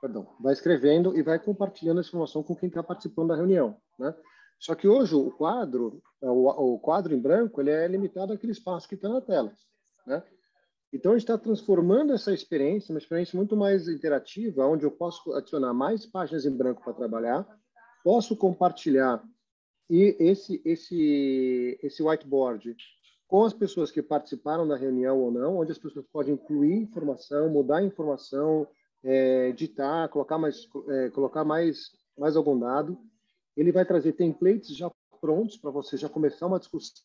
perdão, 0.00 0.36
vai 0.38 0.52
escrevendo 0.52 1.16
e 1.16 1.22
vai 1.22 1.38
compartilhando 1.38 2.00
essa 2.00 2.10
informação 2.10 2.42
com 2.42 2.54
quem 2.54 2.68
está 2.68 2.82
participando 2.82 3.28
da 3.28 3.36
reunião, 3.36 3.80
né? 3.98 4.14
Só 4.58 4.74
que 4.74 4.86
hoje 4.86 5.14
o 5.14 5.30
quadro, 5.30 6.02
o, 6.20 6.74
o 6.74 6.78
quadro 6.78 7.14
em 7.14 7.18
branco, 7.18 7.62
ele 7.62 7.70
é 7.70 7.88
limitado 7.88 8.34
àquele 8.34 8.52
espaço 8.52 8.86
que 8.86 8.94
está 8.94 9.08
na 9.08 9.22
tela, 9.22 9.50
né? 10.06 10.22
Então, 10.92 11.12
a 11.12 11.14
gente 11.14 11.22
está 11.22 11.38
transformando 11.38 12.12
essa 12.12 12.32
experiência, 12.32 12.92
uma 12.92 12.98
experiência 12.98 13.36
muito 13.36 13.56
mais 13.56 13.88
interativa, 13.88 14.66
onde 14.66 14.84
eu 14.84 14.90
posso 14.90 15.32
adicionar 15.34 15.72
mais 15.72 16.04
páginas 16.04 16.44
em 16.44 16.56
branco 16.56 16.82
para 16.82 16.92
trabalhar, 16.92 17.46
posso 18.02 18.36
compartilhar 18.36 19.22
e 19.88 20.16
esse, 20.20 20.62
esse, 20.64 21.78
esse 21.82 22.02
whiteboard 22.02 22.76
com 23.26 23.44
as 23.44 23.52
pessoas 23.52 23.90
que 23.90 24.02
participaram 24.02 24.66
da 24.66 24.76
reunião 24.76 25.18
ou 25.18 25.30
não, 25.30 25.58
onde 25.58 25.72
as 25.72 25.78
pessoas 25.78 26.04
podem 26.12 26.34
incluir 26.34 26.74
informação, 26.74 27.48
mudar 27.48 27.82
informação, 27.82 28.66
é, 29.04 29.48
editar, 29.48 30.08
colocar 30.08 30.38
mais, 30.38 30.68
é, 30.88 31.10
colocar 31.10 31.44
mais, 31.44 31.92
mais 32.18 32.36
algum 32.36 32.58
dado. 32.58 32.98
Ele 33.56 33.70
vai 33.72 33.84
trazer 33.84 34.12
templates 34.12 34.76
já 34.76 34.90
prontos 35.20 35.56
para 35.56 35.70
você 35.70 35.96
já 35.96 36.08
começar 36.08 36.46
uma 36.46 36.58
discussão, 36.58 37.04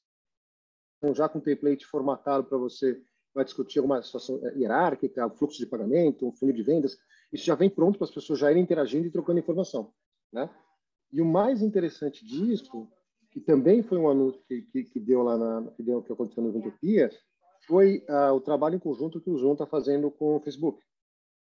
já 1.13 1.30
com 1.30 1.39
template 1.39 1.86
formatado 1.86 2.46
para 2.46 2.58
você 2.58 3.00
vai 3.36 3.44
discutir 3.44 3.80
alguma 3.80 4.01
situação 4.01 4.39
é, 4.44 4.58
hierárquica, 4.58 5.30
fluxo 5.30 5.60
de 5.60 5.65
pagamento, 5.65 6.25
um 6.25 6.32
fundo 6.32 6.54
de 6.54 6.63
vendas. 6.63 6.98
Isso 7.32 7.46
já 7.46 7.54
vem 7.54 7.70
pronto 7.70 8.00
para 8.00 8.06
as 8.06 8.13
pessoas 8.13 8.39
já 8.39 8.50
irem 8.50 8.63
interagindo 8.63 9.06
e 9.06 9.12
trocando 9.12 9.39
informação, 9.39 9.92
né? 10.32 10.50
E 11.12 11.22
o 11.22 11.25
mais 11.25 11.62
interessante 11.62 12.25
disso, 12.25 12.88
que 13.32 13.42
também 13.42 13.84
foi 13.84 13.98
um 13.98 14.10
anúncio 14.10 14.42
que, 14.48 14.62
que, 14.62 14.84
que 14.86 15.00
deu 15.00 15.22
lá 15.22 15.38
na 15.38 15.70
que 15.72 15.84
deu 15.84 16.01
que 16.01 16.12
aconteceu 16.12 16.42
no 16.42 16.58
Utopia, 16.58 17.12
foi 17.68 18.06
uh, 18.10 18.34
o 18.34 18.39
trabalho 18.39 18.75
em 18.75 18.80
conjunto 18.80 19.20
que 19.20 19.30
o 19.30 19.38
Zoom 19.38 19.54
está 19.54 19.65
fazendo 19.65 20.10
com 20.10 20.38
o 20.38 20.39
Facebook, 20.39 20.82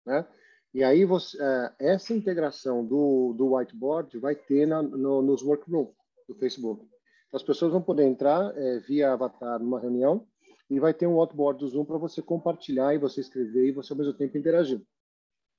né? 0.06 0.26
E 0.72 0.82
aí 0.82 1.04
você, 1.04 1.36
uh, 1.36 1.70
essa 1.78 2.14
integração 2.14 2.86
do, 2.86 3.34
do 3.36 3.54
whiteboard 3.54 4.16
vai 4.18 4.36
ter 4.36 4.66
na, 4.66 4.82
no, 4.82 5.20
nos 5.20 5.42
workrooms 5.42 5.90
do 6.28 6.34
Facebook. 6.36 6.86
Então, 7.26 7.36
as 7.36 7.42
pessoas 7.42 7.72
vão 7.72 7.82
poder 7.82 8.04
entrar 8.04 8.56
é, 8.56 8.78
via 8.78 9.12
avatar 9.12 9.58
numa 9.58 9.80
reunião 9.80 10.26
e 10.72 10.80
vai 10.80 10.94
ter 10.94 11.06
um 11.06 11.20
whiteboard 11.20 11.60
do 11.60 11.68
Zoom 11.68 11.84
para 11.84 11.98
você 11.98 12.22
compartilhar 12.22 12.94
e 12.94 12.98
você 12.98 13.20
escrever 13.20 13.68
e 13.68 13.72
você 13.72 13.92
ao 13.92 13.98
mesmo 13.98 14.14
tempo 14.14 14.38
interagir, 14.38 14.80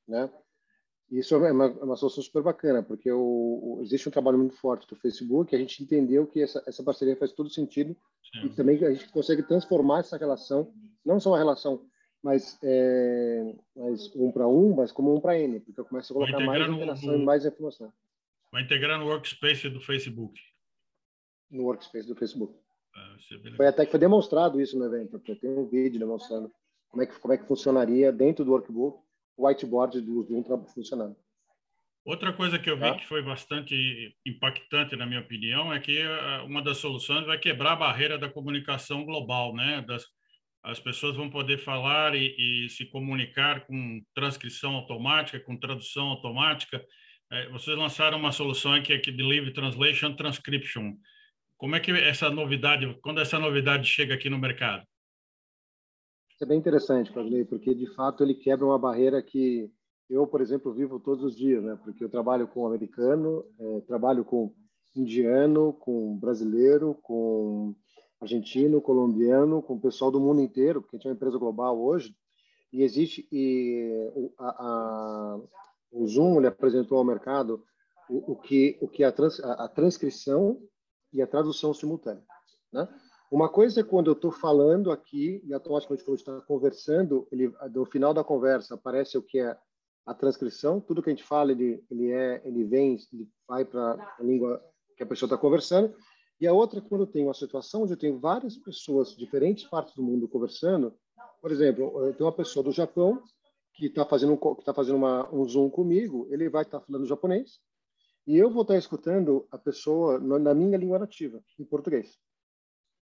né? 0.08 0.28
Isso 1.12 1.36
é 1.36 1.52
uma, 1.52 1.66
é 1.66 1.84
uma 1.84 1.96
solução 1.96 2.24
super 2.24 2.42
bacana, 2.42 2.82
porque 2.82 3.12
o, 3.12 3.20
o, 3.20 3.80
existe 3.84 4.10
um 4.10 4.12
trabalho 4.12 4.40
muito 4.40 4.56
forte 4.56 4.88
do 4.88 4.96
Facebook, 4.96 5.56
a 5.56 5.60
gente 5.60 5.84
entendeu 5.84 6.26
que 6.26 6.42
essa, 6.42 6.64
essa 6.66 6.84
parceria 6.84 7.16
faz 7.16 7.32
todo 7.32 7.48
sentido 7.48 7.96
Sim. 8.32 8.48
e 8.48 8.50
também 8.56 8.84
a 8.84 8.92
gente 8.92 9.08
consegue 9.10 9.44
transformar 9.44 10.00
essa 10.00 10.18
relação, 10.18 10.74
não 11.06 11.20
só 11.20 11.30
uma 11.30 11.38
relação, 11.38 11.86
mas, 12.24 12.58
é, 12.64 13.56
mas 13.76 14.16
um 14.16 14.32
para 14.32 14.48
um, 14.48 14.74
mas 14.74 14.92
como 14.92 15.16
um 15.16 15.22
para 15.22 15.38
N, 15.38 15.60
porque 15.60 15.80
eu 15.80 15.86
começo 15.86 16.12
a 16.12 16.16
colocar 16.16 16.44
mais 16.44 16.68
interação 16.68 17.12
no, 17.12 17.22
e 17.22 17.24
mais 17.24 17.46
informação. 17.46 17.94
Vai 18.52 18.64
integrar 18.64 18.98
no 18.98 19.06
Workspace 19.06 19.70
do 19.70 19.80
Facebook. 19.80 20.42
No 21.52 21.66
Workspace 21.66 22.08
do 22.08 22.16
Facebook. 22.16 22.63
Ah, 22.96 23.16
foi 23.58 23.68
até 23.68 23.86
que 23.86 23.92
foi 23.92 24.00
demonstrado 24.00 24.62
isso 24.62 24.78
no 24.78 24.86
evento, 24.86 25.20
tem 25.20 25.50
um 25.50 25.68
vídeo 25.68 26.00
demonstrando 26.00 26.52
como 26.90 27.02
é 27.02 27.08
que, 27.08 27.20
como 27.20 27.34
é 27.34 27.38
que 27.38 27.48
funcionaria 27.48 28.12
dentro 28.12 28.46
do 28.46 28.52
Workbook 28.52 29.00
o 29.36 29.48
whiteboard 29.48 30.00
do 30.02 30.24
Zoom 30.24 30.44
funcionando. 30.68 31.16
Outra 32.06 32.34
coisa 32.34 32.60
que 32.60 32.70
eu 32.70 32.76
vi 32.76 32.82
tá? 32.82 32.98
que 32.98 33.08
foi 33.08 33.22
bastante 33.24 34.16
impactante, 34.26 34.96
na 34.96 35.06
minha 35.06 35.22
opinião, 35.22 35.74
é 35.74 35.80
que 35.80 35.98
eh, 35.98 36.42
uma 36.46 36.62
das 36.62 36.78
soluções 36.78 37.26
vai 37.26 37.38
quebrar 37.38 37.74
a 37.74 37.78
barreira 37.78 38.18
da 38.18 38.30
comunicação 38.30 39.06
global, 39.06 39.56
né? 39.56 39.84
Das, 39.88 40.06
as 40.64 40.80
pessoas 40.80 41.16
vão 41.16 41.30
poder 41.30 41.58
falar 41.60 42.14
e, 42.14 42.66
e, 42.66 42.70
se 42.70 42.86
comunicar 42.86 43.66
com 43.66 44.02
transcrição 44.14 44.76
automática, 44.76 45.40
com 45.40 45.58
tradução 45.58 46.08
automática. 46.08 46.84
É, 47.32 47.50
vocês 47.50 47.78
lançaram 47.78 48.18
uma 48.18 48.32
solução 48.32 48.82
que 48.82 48.94
é 48.94 49.00
que 49.00 49.12
Delivery 49.12 49.54
Translation 49.54 50.14
Transcription. 50.14 50.94
Como 51.64 51.78
é 51.78 51.80
que 51.80 51.92
essa 51.92 52.30
novidade, 52.30 52.94
quando 53.02 53.22
essa 53.22 53.40
novidade 53.40 53.88
chega 53.88 54.16
aqui 54.16 54.30
no 54.30 54.38
mercado? 54.38 54.86
é 56.42 56.46
bem 56.46 56.60
interessante, 56.60 57.10
Claudinei, 57.10 57.46
porque 57.46 57.74
de 57.74 57.88
fato 57.96 58.22
ele 58.22 58.36
quebra 58.36 58.66
uma 58.66 58.78
barreira 58.78 59.24
que 59.24 59.72
eu, 60.10 60.28
por 60.28 60.42
exemplo, 60.42 60.74
vivo 60.74 61.00
todos 61.00 61.24
os 61.24 61.38
dias, 61.38 61.64
né? 61.64 61.80
Porque 61.82 62.04
eu 62.04 62.10
trabalho 62.10 62.50
com 62.50 62.68
americano, 62.68 63.46
é, 63.58 63.80
trabalho 63.88 64.26
com 64.26 64.54
indiano, 64.94 65.72
com 65.72 66.18
brasileiro, 66.18 66.96
com 67.02 67.74
argentino, 68.20 68.82
colombiano, 68.82 69.62
com 69.62 69.76
o 69.76 69.80
pessoal 69.80 70.12
do 70.12 70.20
mundo 70.20 70.42
inteiro, 70.42 70.82
porque 70.82 70.98
a 70.98 71.00
gente 71.00 71.08
é 71.08 71.12
uma 71.12 71.16
empresa 71.16 71.38
global 71.38 71.82
hoje. 71.82 72.14
E 72.74 72.84
existe 72.84 73.26
e 73.32 74.12
a, 74.38 74.50
a, 74.50 75.40
o 75.94 76.06
Zoom 76.08 76.40
ele 76.40 76.48
apresentou 76.48 76.98
ao 76.98 77.06
mercado 77.06 77.64
o, 78.10 78.34
o 78.34 78.36
que 78.36 78.78
o 78.82 78.88
que 78.90 79.02
a, 79.02 79.14
trans, 79.14 79.40
a, 79.40 79.64
a 79.64 79.70
transcrição 79.70 80.60
e 81.14 81.22
a 81.22 81.28
tradução 81.28 81.74
simultânea, 81.74 82.24
né? 82.72 82.88
Uma 83.34 83.50
coisa 83.50 83.80
é 83.80 83.84
quando 83.84 84.12
eu 84.12 84.14
estou 84.14 84.32
falando 84.32 84.92
aqui 84.92 85.42
e 85.44 85.56
automaticamente 85.56 86.04
quando 86.04 86.18
está 86.18 86.40
conversando, 86.42 87.28
ele, 87.32 87.52
no 87.74 87.84
final 87.84 88.14
da 88.14 88.24
conversa 88.24 88.76
aparece 88.76 89.18
o 89.18 89.24
que 89.24 89.40
é 89.40 89.58
a 90.06 90.14
transcrição, 90.14 90.80
tudo 90.80 91.02
que 91.02 91.10
a 91.10 91.14
gente 91.14 91.24
fala 91.24 91.52
ele 91.52 91.84
ele 91.90 92.12
é 92.12 92.44
ele 92.46 92.64
vem 92.64 92.96
ele 93.12 93.28
vai 93.48 93.66
para 93.66 93.94
a 94.20 94.24
língua 94.24 94.64
que 94.96 95.02
a 95.02 95.06
pessoa 95.06 95.26
está 95.26 95.36
conversando. 95.36 95.96
E 96.40 96.46
a 96.46 96.54
outra 96.54 96.78
é 96.78 96.82
quando 96.82 97.02
eu 97.02 97.08
tenho 97.08 97.26
uma 97.28 97.34
situação 97.34 97.82
onde 97.82 97.94
eu 97.94 97.98
tenho 97.98 98.20
várias 98.20 98.56
pessoas 98.56 99.10
de 99.10 99.18
diferentes 99.18 99.64
partes 99.64 99.96
do 99.96 100.04
mundo 100.04 100.28
conversando. 100.28 100.94
Por 101.42 101.52
exemplo, 101.52 102.06
eu 102.06 102.14
tenho 102.14 102.28
uma 102.28 102.36
pessoa 102.36 102.64
do 102.64 102.72
Japão 102.72 103.20
que 103.74 103.88
está 103.88 104.06
fazendo 104.06 104.34
um, 104.34 104.56
que 104.56 104.64
tá 104.64 104.76
fazendo 104.76 104.98
uma, 104.98 105.28
um 105.34 105.44
zoom 105.48 105.72
comigo, 105.72 106.28
ele 106.30 106.50
vai 106.50 106.62
estar 106.62 106.80
tá 106.80 106.86
falando 106.86 107.08
japonês 107.08 107.60
e 108.26 108.38
eu 108.38 108.50
vou 108.50 108.62
estar 108.62 108.78
escutando 108.78 109.46
a 109.52 109.58
pessoa 109.58 110.20
na 110.20 110.54
minha 110.54 110.78
língua 110.78 111.00
nativa, 111.00 111.44
em 111.60 111.66
português. 111.66 112.18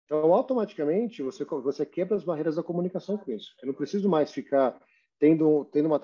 Então, 0.05 0.33
automaticamente, 0.33 1.23
você, 1.23 1.45
você 1.45 1.85
quebra 1.85 2.17
as 2.17 2.25
barreiras 2.25 2.57
da 2.57 2.63
comunicação 2.63 3.19
com 3.19 3.31
isso. 3.31 3.55
Eu 3.61 3.67
não 3.67 3.75
preciso 3.75 4.09
mais 4.09 4.33
ficar 4.33 4.81
tendo, 5.19 5.67
tendo 5.67 5.87
uma 5.87 6.01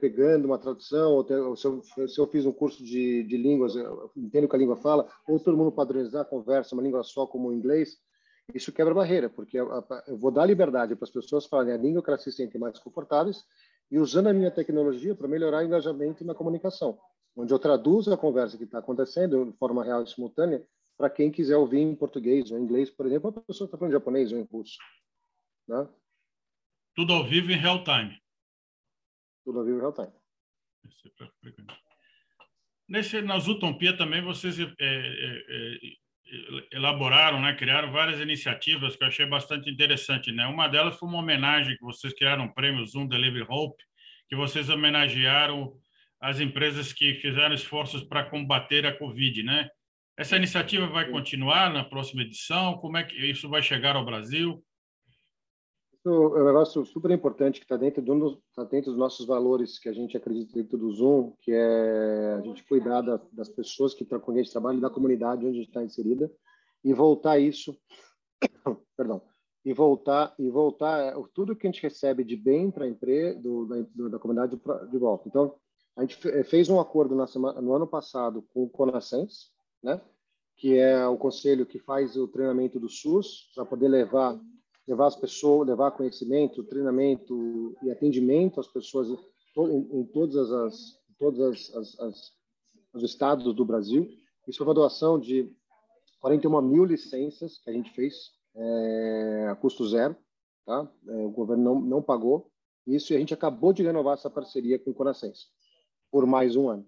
pegando 0.00 0.44
uma 0.44 0.58
tradução, 0.58 1.12
ou, 1.12 1.24
ter, 1.24 1.36
ou 1.36 1.56
se, 1.56 1.66
eu, 1.66 1.82
se, 1.82 2.18
eu, 2.18 2.26
fiz 2.26 2.44
um 2.44 2.52
curso 2.52 2.84
de, 2.84 3.22
de 3.22 3.36
línguas, 3.36 3.74
entendo 4.16 4.48
que 4.48 4.56
a 4.56 4.58
língua 4.58 4.76
fala, 4.76 5.08
ou 5.26 5.38
todo 5.40 5.56
mundo 5.56 5.72
padronizar 5.72 6.22
a 6.22 6.26
conversa, 6.26 6.74
uma 6.74 6.82
língua 6.82 7.02
só 7.02 7.26
como 7.26 7.48
o 7.48 7.54
inglês, 7.54 7.96
isso 8.52 8.72
quebra 8.72 8.92
barreira, 8.92 9.30
porque 9.30 9.58
eu, 9.58 9.70
eu 10.06 10.18
vou 10.18 10.30
dar 10.30 10.44
liberdade 10.44 10.96
para 10.96 11.04
as 11.04 11.10
pessoas 11.10 11.46
falarem 11.46 11.72
a 11.72 11.78
língua 11.78 12.02
que 12.02 12.10
elas 12.10 12.22
se 12.22 12.32
sentem 12.32 12.60
mais 12.60 12.78
confortáveis 12.78 13.44
e 13.90 13.98
usando 13.98 14.26
a 14.26 14.32
minha 14.32 14.50
tecnologia 14.50 15.14
para 15.14 15.28
melhorar 15.28 15.62
o 15.62 15.66
engajamento 15.66 16.24
na 16.24 16.34
comunicação, 16.34 16.98
onde 17.36 17.52
eu 17.52 17.58
traduzo 17.58 18.12
a 18.12 18.18
conversa 18.18 18.56
que 18.58 18.64
está 18.64 18.78
acontecendo 18.78 19.44
de 19.46 19.56
forma 19.56 19.84
real 19.84 20.02
e 20.02 20.06
simultânea 20.06 20.64
para 20.96 21.10
quem 21.10 21.30
quiser 21.30 21.56
ouvir 21.56 21.80
em 21.80 21.94
português 21.94 22.50
ou 22.50 22.58
em 22.58 22.62
inglês, 22.62 22.90
por 22.90 23.06
exemplo, 23.06 23.30
a 23.30 23.40
pessoa 23.42 23.66
está 23.66 23.76
falando 23.76 23.92
japonês 23.92 24.32
ou 24.32 24.38
em 24.38 24.44
russo. 24.44 24.78
Né? 25.66 25.88
Tudo 26.94 27.12
ao 27.12 27.24
vivo 27.24 27.50
em 27.50 27.56
real 27.56 27.82
time. 27.82 28.20
Tudo 29.44 29.58
ao 29.60 29.64
vivo 29.64 29.78
em 29.78 29.80
real 29.80 29.92
time. 29.92 30.12
Nesse, 32.88 33.22
na 33.22 33.38
Zutompia 33.38 33.96
também 33.96 34.22
vocês 34.22 34.60
é, 34.60 34.64
é, 34.64 34.76
é, 34.78 35.78
elaboraram, 36.72 37.40
né, 37.40 37.54
criaram 37.54 37.90
várias 37.90 38.20
iniciativas 38.20 38.94
que 38.94 39.02
eu 39.02 39.08
achei 39.08 39.26
bastante 39.26 39.70
interessante. 39.70 40.30
Né? 40.30 40.46
Uma 40.46 40.68
delas 40.68 40.96
foi 40.96 41.08
uma 41.08 41.18
homenagem 41.18 41.76
que 41.76 41.84
vocês 41.84 42.12
criaram 42.12 42.44
um 42.44 42.52
prêmio 42.52 42.86
Zoom 42.86 43.06
Delivery 43.06 43.46
Hope, 43.48 43.82
que 44.28 44.36
vocês 44.36 44.68
homenagearam 44.68 45.74
as 46.22 46.38
empresas 46.38 46.92
que 46.92 47.14
fizeram 47.14 47.52
esforços 47.52 48.04
para 48.04 48.30
combater 48.30 48.86
a 48.86 48.96
Covid, 48.96 49.42
né? 49.42 49.68
Essa 50.16 50.36
iniciativa 50.36 50.86
vai 50.86 51.10
continuar 51.10 51.72
na 51.72 51.82
próxima 51.82 52.22
edição? 52.22 52.78
Como 52.78 52.96
é 52.96 53.02
que 53.02 53.16
isso 53.28 53.48
vai 53.48 53.60
chegar 53.60 53.96
ao 53.96 54.04
Brasil? 54.04 54.64
Isso 55.92 56.08
é 56.08 56.42
um 56.42 56.46
negócio 56.46 56.84
super 56.86 57.10
importante 57.10 57.58
que 57.58 57.64
está 57.64 57.76
dentro, 57.76 58.00
um 58.12 58.38
tá 58.54 58.62
dentro 58.62 58.92
dos 58.92 58.98
nossos 58.98 59.26
valores 59.26 59.80
que 59.80 59.88
a 59.88 59.92
gente 59.92 60.16
acredita 60.16 60.54
dentro 60.54 60.78
do 60.78 60.92
Zoom, 60.92 61.32
que 61.40 61.50
é 61.50 62.36
a 62.38 62.40
gente 62.40 62.62
cuidar 62.64 63.00
da, 63.00 63.20
das 63.32 63.48
pessoas 63.48 63.92
que 63.92 64.04
estão 64.04 64.20
com 64.20 64.30
a 64.30 64.36
gente 64.36 64.52
trabalho 64.52 64.78
e 64.78 64.80
da 64.80 64.90
comunidade 64.90 65.44
onde 65.44 65.56
a 65.56 65.60
gente 65.60 65.68
está 65.68 65.82
inserida 65.82 66.30
e 66.84 66.94
voltar 66.94 67.40
isso, 67.40 67.76
perdão, 68.96 69.22
e 69.64 69.72
voltar 69.72 70.34
e 70.38 70.48
voltar 70.50 71.00
é, 71.00 71.14
tudo 71.34 71.56
que 71.56 71.66
a 71.66 71.70
gente 71.70 71.82
recebe 71.82 72.22
de 72.22 72.36
bem 72.36 72.70
para 72.70 72.84
a 72.84 72.88
empresa 72.88 73.40
do, 73.40 73.66
da, 73.66 74.08
da 74.08 74.18
comunidade 74.20 74.56
de 74.88 74.98
volta. 74.98 75.28
Então 75.28 75.56
a 75.96 76.00
gente 76.02 76.16
fez 76.44 76.68
um 76.68 76.80
acordo 76.80 77.14
na 77.14 77.26
semana, 77.26 77.60
no 77.60 77.74
ano 77.74 77.86
passado 77.86 78.42
com 78.54 78.64
o 78.64 78.68
Conascens, 78.68 79.50
né? 79.82 80.00
que 80.56 80.78
é 80.78 81.06
o 81.06 81.18
conselho 81.18 81.66
que 81.66 81.78
faz 81.78 82.16
o 82.16 82.28
treinamento 82.28 82.80
do 82.80 82.88
SUS 82.88 83.50
para 83.54 83.64
poder 83.64 83.88
levar 83.88 84.38
levar 84.86 85.06
as 85.06 85.16
pessoas, 85.16 85.68
levar 85.68 85.92
conhecimento, 85.92 86.64
treinamento 86.64 87.76
e 87.82 87.90
atendimento 87.90 88.58
às 88.58 88.66
pessoas 88.66 89.08
em, 89.56 90.00
em 90.00 90.04
todas 90.04 90.50
as 90.50 90.98
todas 91.18 91.74
as, 91.74 92.00
as, 92.00 92.32
os 92.92 93.02
estados 93.02 93.54
do 93.54 93.64
Brasil. 93.64 94.08
Isso 94.48 94.58
foi 94.58 94.66
uma 94.66 94.74
doação 94.74 95.20
de 95.20 95.48
41 96.20 96.62
mil 96.62 96.84
licenças 96.84 97.58
que 97.58 97.70
a 97.70 97.72
gente 97.72 97.90
fez 97.92 98.32
é, 98.56 99.48
a 99.50 99.54
custo 99.54 99.86
zero, 99.86 100.16
tá? 100.66 100.90
É, 101.06 101.26
o 101.26 101.30
governo 101.30 101.62
não, 101.62 101.80
não 101.80 102.02
pagou 102.02 102.50
isso 102.86 103.12
e 103.12 103.16
a 103.16 103.18
gente 103.18 103.34
acabou 103.34 103.72
de 103.72 103.82
renovar 103.82 104.14
essa 104.14 104.28
parceria 104.28 104.78
com 104.78 104.90
o 104.90 104.94
Conascens 104.94 105.48
por 106.12 106.26
mais 106.26 106.54
um 106.54 106.68
ano. 106.68 106.86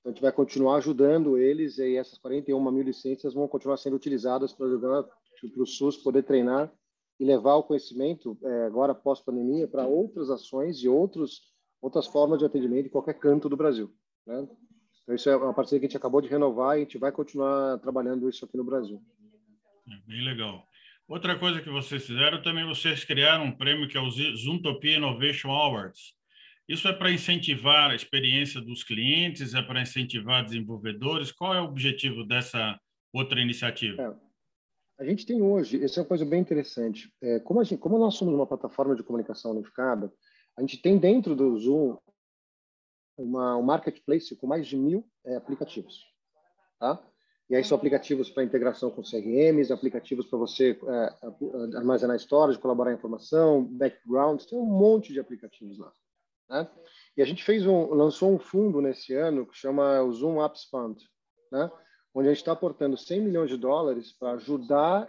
Então, 0.00 0.10
a 0.10 0.14
gente 0.14 0.22
vai 0.22 0.32
continuar 0.32 0.76
ajudando 0.76 1.36
eles 1.36 1.76
e 1.78 1.96
essas 1.96 2.18
41 2.18 2.70
mil 2.72 2.82
licenças 2.82 3.34
vão 3.34 3.46
continuar 3.46 3.76
sendo 3.76 3.94
utilizadas 3.94 4.54
para 4.54 4.66
ajudar 4.66 5.04
para 5.04 5.62
o 5.62 5.66
SUS 5.66 5.98
poder 5.98 6.22
treinar 6.22 6.72
e 7.20 7.24
levar 7.24 7.56
o 7.56 7.62
conhecimento, 7.62 8.36
é, 8.42 8.64
agora 8.64 8.94
pós-pandemia, 8.94 9.68
para 9.68 9.86
outras 9.86 10.30
ações 10.30 10.78
e 10.78 10.88
outros, 10.88 11.42
outras 11.80 12.06
formas 12.06 12.38
de 12.38 12.46
atendimento 12.46 12.86
em 12.86 12.90
qualquer 12.90 13.14
canto 13.18 13.48
do 13.48 13.56
Brasil. 13.56 13.94
Né? 14.26 14.48
Então, 15.02 15.14
isso 15.14 15.28
é 15.28 15.36
uma 15.36 15.52
parceria 15.52 15.80
que 15.80 15.86
a 15.86 15.88
gente 15.88 15.96
acabou 15.98 16.22
de 16.22 16.28
renovar 16.28 16.76
e 16.76 16.80
a 16.80 16.84
gente 16.84 16.98
vai 16.98 17.12
continuar 17.12 17.78
trabalhando 17.78 18.28
isso 18.28 18.44
aqui 18.44 18.56
no 18.56 18.64
Brasil. 18.64 19.02
É 19.86 20.08
bem 20.08 20.24
legal. 20.24 20.66
Outra 21.06 21.38
coisa 21.38 21.60
que 21.60 21.68
vocês 21.68 22.06
fizeram, 22.06 22.42
também 22.42 22.66
vocês 22.66 23.04
criaram 23.04 23.44
um 23.44 23.56
prêmio 23.56 23.86
que 23.86 23.98
é 23.98 24.00
o 24.00 24.10
Zoomtopia 24.10 24.96
Innovation 24.96 25.50
Awards. 25.50 26.14
Isso 26.68 26.88
é 26.88 26.92
para 26.92 27.10
incentivar 27.10 27.90
a 27.90 27.94
experiência 27.94 28.60
dos 28.60 28.82
clientes, 28.82 29.54
é 29.54 29.60
para 29.60 29.82
incentivar 29.82 30.44
desenvolvedores? 30.44 31.30
Qual 31.30 31.54
é 31.54 31.60
o 31.60 31.64
objetivo 31.64 32.24
dessa 32.24 32.78
outra 33.12 33.40
iniciativa? 33.40 34.02
É, 34.02 35.02
a 35.02 35.04
gente 35.04 35.26
tem 35.26 35.42
hoje, 35.42 35.82
essa 35.84 36.00
é 36.00 36.02
uma 36.02 36.08
coisa 36.08 36.24
bem 36.24 36.40
interessante. 36.40 37.12
É, 37.22 37.38
como, 37.40 37.62
gente, 37.62 37.80
como 37.80 37.98
nós 37.98 38.14
somos 38.14 38.34
uma 38.34 38.46
plataforma 38.46 38.96
de 38.96 39.02
comunicação 39.02 39.50
unificada, 39.50 40.10
a 40.56 40.62
gente 40.62 40.80
tem 40.80 40.96
dentro 40.96 41.36
do 41.36 41.58
Zoom 41.58 41.98
uma, 43.16 43.56
um 43.56 43.62
marketplace 43.62 44.34
com 44.34 44.46
mais 44.46 44.66
de 44.66 44.76
mil 44.76 45.06
é, 45.24 45.36
aplicativos. 45.36 46.02
Tá? 46.80 47.02
E 47.50 47.54
aí 47.54 47.62
são 47.62 47.76
aplicativos 47.76 48.30
para 48.30 48.42
integração 48.42 48.90
com 48.90 49.02
CRMs, 49.02 49.70
aplicativos 49.70 50.26
para 50.26 50.38
você 50.38 50.78
é, 50.82 51.76
armazenar 51.76 52.16
storage, 52.16 52.58
colaborar 52.58 52.90
em 52.90 52.94
informação, 52.94 53.64
backgrounds, 53.64 54.46
tem 54.46 54.58
um 54.58 54.64
monte 54.64 55.12
de 55.12 55.20
aplicativos 55.20 55.78
lá. 55.78 55.92
Né? 56.48 56.68
E 57.16 57.22
a 57.22 57.24
gente 57.24 57.44
fez 57.44 57.66
um, 57.66 57.86
lançou 57.94 58.32
um 58.32 58.38
fundo 58.38 58.80
nesse 58.80 59.14
ano 59.14 59.46
que 59.46 59.56
chama 59.56 60.02
o 60.02 60.12
Zoom 60.12 60.44
Apps 60.44 60.64
Fund, 60.64 60.98
né? 61.50 61.70
onde 62.14 62.28
a 62.28 62.32
gente 62.32 62.40
está 62.40 62.52
aportando 62.52 62.96
100 62.96 63.20
milhões 63.20 63.50
de 63.50 63.56
dólares 63.56 64.12
para 64.12 64.32
ajudar, 64.32 65.08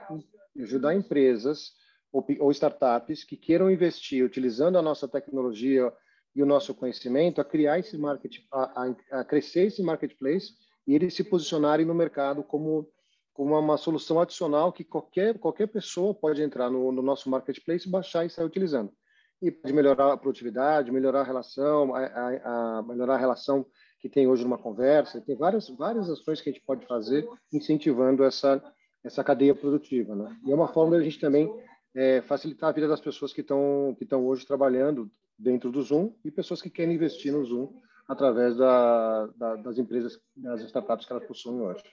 ajudar 0.59 0.95
empresas 0.95 1.73
ou, 2.11 2.25
ou 2.39 2.51
startups 2.51 3.23
que 3.23 3.37
queiram 3.37 3.69
investir 3.69 4.23
utilizando 4.23 4.77
a 4.77 4.81
nossa 4.81 5.07
tecnologia 5.07 5.91
e 6.35 6.41
o 6.41 6.45
nosso 6.45 6.73
conhecimento 6.73 7.39
a 7.39 7.45
criar 7.45 7.79
esse 7.79 7.97
market, 7.97 8.39
a, 8.51 8.83
a, 8.83 9.19
a 9.19 9.23
crescer 9.23 9.67
esse 9.67 9.81
marketplace 9.83 10.53
e 10.87 10.93
eles 10.93 11.13
se 11.13 11.23
posicionarem 11.23 11.85
no 11.85 11.93
mercado 11.93 12.43
como 12.43 12.89
como 13.33 13.59
uma 13.59 13.75
solução 13.75 14.21
adicional 14.21 14.71
que 14.71 14.85
qualquer 14.85 15.37
qualquer 15.37 15.67
pessoa 15.67 16.13
pode 16.13 16.41
entrar 16.41 16.69
no, 16.69 16.89
no 16.89 17.01
nosso 17.01 17.29
marketplace, 17.29 17.89
baixar 17.89 18.25
e 18.25 18.29
sair 18.29 18.45
utilizando 18.45 18.93
e 19.41 19.51
pode 19.51 19.73
melhorar 19.73 20.13
a 20.13 20.17
produtividade, 20.17 20.91
melhorar 20.91 21.21
a 21.21 21.25
relação, 21.25 21.93
a, 21.93 22.05
a, 22.05 22.79
a, 22.79 22.83
melhorar 22.83 23.15
a 23.15 23.19
relação 23.19 23.65
que 23.99 24.09
tem 24.09 24.27
hoje 24.27 24.43
numa 24.43 24.57
conversa. 24.57 25.21
Tem 25.21 25.35
várias 25.35 25.69
várias 25.69 26.09
ações 26.09 26.41
que 26.41 26.49
a 26.49 26.53
gente 26.53 26.63
pode 26.65 26.85
fazer 26.85 27.27
incentivando 27.51 28.23
essa 28.23 28.61
essa 29.03 29.23
cadeia 29.23 29.53
produtiva, 29.53 30.15
né? 30.15 30.35
E 30.43 30.51
é 30.51 30.55
uma 30.55 30.67
forma 30.67 30.95
de 30.95 31.01
a 31.01 31.05
gente 31.05 31.19
também 31.19 31.47
é, 31.93 32.21
facilitar 32.23 32.69
a 32.69 32.73
vida 32.73 32.87
das 32.87 32.99
pessoas 32.99 33.31
que 33.31 33.41
estão 33.41 33.95
que 33.97 34.03
estão 34.03 34.25
hoje 34.25 34.45
trabalhando 34.45 35.09
dentro 35.37 35.71
do 35.71 35.81
Zoom 35.81 36.13
e 36.23 36.31
pessoas 36.31 36.61
que 36.61 36.69
querem 36.69 36.95
investir 36.95 37.31
no 37.31 37.45
Zoom 37.45 37.71
através 38.07 38.55
da, 38.55 39.27
da, 39.27 39.55
das 39.57 39.77
empresas, 39.77 40.19
das 40.35 40.61
startups 40.61 41.05
que 41.05 41.11
elas 41.11 41.25
possuem 41.27 41.61
hoje. 41.61 41.83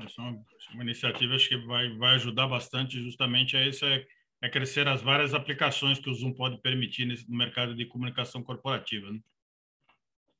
Essa 0.00 0.20
é 0.20 0.24
uma, 0.24 0.32
é 0.32 0.74
uma 0.74 0.82
iniciativa 0.82 1.34
acho 1.34 1.48
que 1.48 1.66
vai 1.66 1.96
vai 1.98 2.14
ajudar 2.14 2.46
bastante 2.46 3.02
justamente 3.02 3.56
a 3.56 3.66
esse 3.66 3.84
é 4.42 4.48
crescer 4.48 4.88
as 4.88 5.00
várias 5.00 5.32
aplicações 5.34 6.00
que 6.00 6.10
o 6.10 6.14
Zoom 6.14 6.32
pode 6.32 6.60
permitir 6.60 7.06
nesse, 7.06 7.30
no 7.30 7.38
mercado 7.38 7.74
de 7.74 7.86
comunicação 7.86 8.42
corporativa. 8.42 9.10
Né? 9.10 9.20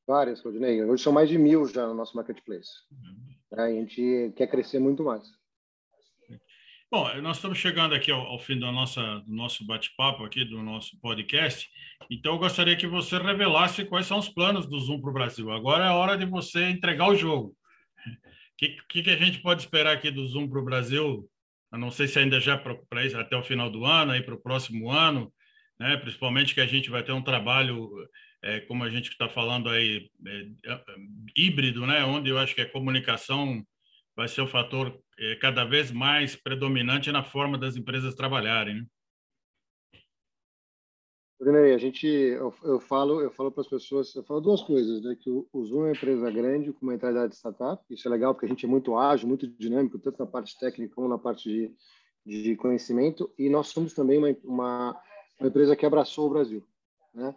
Várias, 0.06 0.42
Rodinei. 0.42 0.82
Hoje 0.84 1.02
são 1.02 1.12
mais 1.12 1.28
de 1.28 1.38
mil 1.38 1.66
já 1.68 1.86
no 1.86 1.94
nosso 1.94 2.16
marketplace. 2.16 2.70
Uhum. 2.90 3.58
A 3.58 3.70
gente 3.70 4.32
quer 4.36 4.48
crescer 4.48 4.80
muito 4.80 5.04
mais. 5.04 5.22
Bom, 6.90 7.08
nós 7.22 7.36
estamos 7.38 7.56
chegando 7.56 7.94
aqui 7.94 8.10
ao, 8.10 8.20
ao 8.20 8.38
fim 8.38 8.58
da 8.58 8.70
nossa, 8.70 9.00
do 9.20 9.32
nosso 9.32 9.64
bate-papo 9.64 10.24
aqui, 10.24 10.44
do 10.44 10.62
nosso 10.62 10.98
podcast. 11.00 11.70
Então, 12.10 12.34
eu 12.34 12.38
gostaria 12.38 12.76
que 12.76 12.86
você 12.86 13.16
revelasse 13.16 13.84
quais 13.86 14.06
são 14.06 14.18
os 14.18 14.28
planos 14.28 14.66
do 14.66 14.78
Zoom 14.78 15.00
para 15.00 15.10
o 15.10 15.14
Brasil. 15.14 15.50
Agora 15.50 15.84
é 15.84 15.88
a 15.88 15.94
hora 15.94 16.18
de 16.18 16.26
você 16.26 16.68
entregar 16.68 17.08
o 17.08 17.14
jogo. 17.14 17.56
O 18.06 18.56
que, 18.58 18.76
que, 18.88 19.02
que 19.04 19.10
a 19.10 19.16
gente 19.16 19.40
pode 19.40 19.62
esperar 19.62 19.96
aqui 19.96 20.10
do 20.10 20.26
Zoom 20.26 20.48
para 20.48 20.60
o 20.60 20.64
Brasil 20.64 21.28
eu 21.72 21.78
não 21.78 21.90
sei 21.90 22.06
se 22.06 22.18
ainda 22.18 22.38
já 22.38 22.58
para 22.58 23.04
isso 23.04 23.18
até 23.18 23.36
o 23.36 23.42
final 23.42 23.70
do 23.70 23.84
ano, 23.84 24.12
aí 24.12 24.22
para 24.22 24.34
o 24.34 24.40
próximo 24.40 24.90
ano, 24.90 25.32
né? 25.80 25.96
principalmente 25.96 26.54
que 26.54 26.60
a 26.60 26.66
gente 26.66 26.90
vai 26.90 27.02
ter 27.02 27.12
um 27.12 27.22
trabalho, 27.22 27.90
é, 28.42 28.60
como 28.60 28.84
a 28.84 28.90
gente 28.90 29.08
está 29.10 29.28
falando 29.28 29.70
aí, 29.70 30.10
é, 30.26 30.72
é, 30.72 30.80
híbrido, 31.36 31.86
né? 31.86 32.04
onde 32.04 32.30
eu 32.30 32.38
acho 32.38 32.54
que 32.54 32.60
a 32.60 32.70
comunicação 32.70 33.64
vai 34.14 34.28
ser 34.28 34.42
o 34.42 34.46
fator 34.46 34.96
é, 35.18 35.36
cada 35.36 35.64
vez 35.64 35.90
mais 35.90 36.36
predominante 36.36 37.10
na 37.10 37.22
forma 37.22 37.56
das 37.56 37.76
empresas 37.76 38.14
trabalharem. 38.14 38.74
Né? 38.74 38.86
Brunet, 41.42 41.74
a 41.74 41.78
gente, 41.78 42.06
eu, 42.06 42.54
eu, 42.62 42.78
falo, 42.78 43.20
eu 43.20 43.28
falo 43.32 43.50
para 43.50 43.62
as 43.62 43.66
pessoas, 43.66 44.14
eu 44.14 44.22
falo 44.22 44.40
duas 44.40 44.62
coisas, 44.62 45.02
né? 45.02 45.16
Que 45.20 45.28
o, 45.28 45.44
o 45.52 45.64
Zoom 45.64 45.80
é 45.80 45.82
uma 45.86 45.90
empresa 45.90 46.30
grande 46.30 46.72
com 46.72 46.86
uma 46.86 46.92
mentalidade 46.92 47.32
de 47.32 47.36
startup. 47.36 47.82
Isso 47.90 48.06
é 48.06 48.10
legal 48.12 48.32
porque 48.32 48.46
a 48.46 48.48
gente 48.48 48.64
é 48.64 48.68
muito 48.68 48.96
ágil, 48.96 49.26
muito 49.26 49.48
dinâmico, 49.48 49.98
tanto 49.98 50.20
na 50.20 50.26
parte 50.26 50.56
técnica 50.56 50.94
como 50.94 51.08
na 51.08 51.18
parte 51.18 51.48
de, 51.48 51.74
de 52.24 52.54
conhecimento. 52.54 53.28
E 53.36 53.48
nós 53.48 53.66
somos 53.66 53.92
também 53.92 54.18
uma, 54.18 54.28
uma, 54.44 55.02
uma 55.40 55.48
empresa 55.48 55.74
que 55.74 55.84
abraçou 55.84 56.28
o 56.28 56.30
Brasil, 56.30 56.62
né? 57.12 57.34